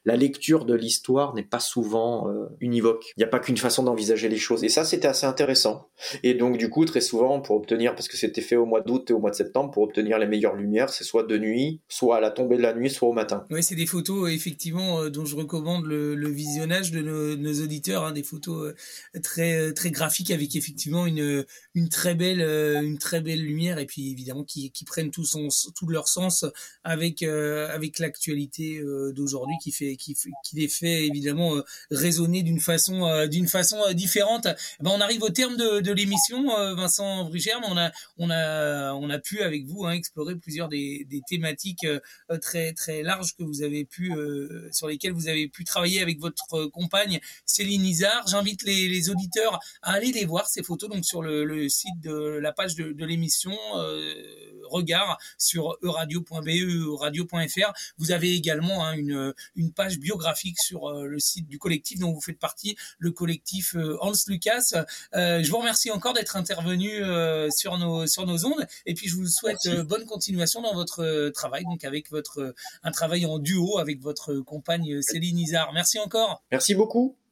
la 0.07 0.15
lecture 0.15 0.63
de 0.63 0.73
l'histoire 0.73 1.35
n'est 1.35 1.43
pas 1.43 1.59
souvent 1.59 2.29
euh, 2.29 2.45
univoque. 2.61 3.11
Il 3.17 3.19
n'y 3.19 3.25
a 3.25 3.27
pas 3.27 3.39
qu'une 3.39 3.57
façon 3.57 3.83
d'envisager 3.83 4.29
les 4.29 4.37
choses. 4.37 4.63
Et 4.63 4.69
ça, 4.69 4.85
c'était 4.85 5.09
assez 5.09 5.25
intéressant. 5.25 5.89
Et 6.23 6.33
donc, 6.33 6.57
du 6.57 6.69
coup, 6.69 6.85
très 6.85 7.01
souvent, 7.01 7.41
pour 7.41 7.57
obtenir, 7.57 7.93
parce 7.93 8.07
que 8.07 8.15
c'était 8.15 8.41
fait 8.41 8.55
au 8.55 8.65
mois 8.65 8.79
d'août 8.79 9.09
et 9.09 9.13
au 9.13 9.19
mois 9.19 9.31
de 9.31 9.35
septembre, 9.35 9.69
pour 9.69 9.83
obtenir 9.83 10.17
les 10.17 10.25
meilleures 10.25 10.55
lumières, 10.55 10.91
c'est 10.91 11.03
soit 11.03 11.23
de 11.23 11.37
nuit, 11.37 11.81
soit 11.89 12.15
à 12.15 12.19
la 12.21 12.31
tombée 12.31 12.55
de 12.55 12.61
la 12.61 12.73
nuit, 12.73 12.89
soit 12.89 13.09
au 13.09 13.11
matin. 13.11 13.45
Oui, 13.49 13.61
c'est 13.61 13.75
des 13.75 13.85
photos, 13.85 14.31
effectivement, 14.31 15.01
euh, 15.01 15.09
dont 15.09 15.25
je 15.25 15.35
recommande 15.35 15.85
le, 15.85 16.29
visionnage 16.29 16.91
de 16.91 17.01
nos, 17.01 17.61
auditeurs, 17.61 18.05
hein, 18.05 18.13
des 18.13 18.23
photos 18.23 18.73
euh, 19.15 19.19
très, 19.21 19.73
très 19.73 19.91
graphiques 19.91 20.31
avec 20.31 20.55
effectivement 20.55 21.05
une, 21.05 21.43
très 21.91 22.15
belle, 22.15 22.39
une 22.41 22.97
très 22.97 23.19
belle 23.19 23.41
lumière 23.41 23.77
et 23.77 23.85
puis 23.85 24.09
évidemment 24.09 24.45
qui, 24.45 24.71
prennent 24.85 25.11
tout, 25.11 25.25
son, 25.25 25.49
leur 25.89 26.07
sens 26.07 26.45
avec, 26.85 27.23
avec 27.23 27.99
l'actualité 27.99 28.81
d'aujourd'hui 29.13 29.55
qui 29.61 29.71
fait 29.71 29.96
qui, 29.97 30.15
les 30.53 30.67
fait 30.67 31.05
évidemment 31.07 31.55
euh, 31.55 31.63
résonner 31.91 32.43
d'une 32.43 32.59
façon, 32.59 33.05
euh, 33.05 33.27
d'une 33.27 33.47
façon 33.47 33.77
euh, 33.87 33.93
différente. 33.93 34.47
Eh 34.47 34.83
ben, 34.83 34.91
on 34.93 35.01
arrive 35.01 35.23
au 35.23 35.29
terme 35.29 35.57
de, 35.57 35.91
l'émission, 35.91 36.47
Vincent 36.75 37.25
Brugère, 37.25 37.59
on 37.63 37.77
a, 37.77 37.91
on 38.17 38.29
a, 38.29 38.93
on 38.93 39.09
a 39.09 39.19
pu 39.19 39.41
avec 39.41 39.65
vous 39.65 39.85
hein, 39.85 39.91
explorer 39.91 40.35
plusieurs 40.35 40.69
des, 40.69 41.07
thématiques 41.27 41.87
très, 42.41 42.73
très 42.73 43.01
larges 43.01 43.35
que 43.35 43.43
vous 43.43 43.63
avez 43.63 43.85
pu, 43.85 44.11
sur 44.71 44.87
lesquelles 44.87 45.13
vous 45.13 45.27
avez 45.27 45.47
pu 45.47 45.63
travailler 45.63 46.01
avec 46.01 46.19
votre 46.19 46.65
compagne 46.67 47.19
Céline 47.45 47.85
Isard. 47.85 48.27
J'invite 48.27 48.63
les, 48.63 49.09
auditeurs 49.09 49.59
à 49.81 49.93
aller 49.93 50.11
les 50.11 50.25
voir 50.25 50.47
ces 50.47 50.61
photos 50.61 50.89
donc 50.89 51.05
sur 51.05 51.23
le, 51.23 51.67
site 51.69 51.99
de 52.01 52.37
la 52.39 52.51
page 52.51 52.75
de, 52.75 53.05
l'émission 53.05 53.55
regard 54.69 55.17
sur 55.37 55.77
euradio.be, 55.81 56.99
radio.fr. 56.99 57.73
Vous 57.97 58.11
avez 58.11 58.33
également 58.33 58.85
hein, 58.85 58.93
une, 58.93 59.33
une 59.55 59.71
page 59.77 59.99
biographique 59.99 60.57
sur 60.59 60.89
euh, 60.89 61.05
le 61.05 61.19
site 61.19 61.47
du 61.47 61.59
collectif 61.59 61.99
dont 61.99 62.11
vous 62.11 62.21
faites 62.21 62.39
partie, 62.39 62.75
le 62.97 63.11
collectif 63.11 63.75
euh, 63.75 63.97
Hans 64.01 64.11
Lucas. 64.27 64.73
Euh, 65.15 65.41
je 65.43 65.49
vous 65.49 65.57
remercie 65.57 65.91
encore 65.91 66.13
d'être 66.13 66.35
intervenu 66.35 66.87
sur 67.51 67.77
nos 67.77 68.07
sur 68.07 68.25
nos 68.25 68.45
ondes 68.45 68.65
et 68.85 68.93
puis 68.93 69.07
je 69.07 69.15
vous 69.15 69.27
souhaite 69.27 69.69
bonne 69.85 70.05
continuation 70.05 70.61
dans 70.61 70.73
votre 70.73 71.29
travail, 71.29 71.63
donc 71.65 71.83
avec 71.83 72.09
votre 72.09 72.55
un 72.83 72.91
travail 72.91 73.25
en 73.25 73.39
duo 73.39 73.77
avec 73.77 74.01
votre 74.01 74.35
compagne 74.39 75.01
Céline 75.01 75.37
Isard. 75.37 75.71
Merci 75.73 75.99
encore. 75.99 76.43
Merci 76.51 76.73
beaucoup. 76.73 77.17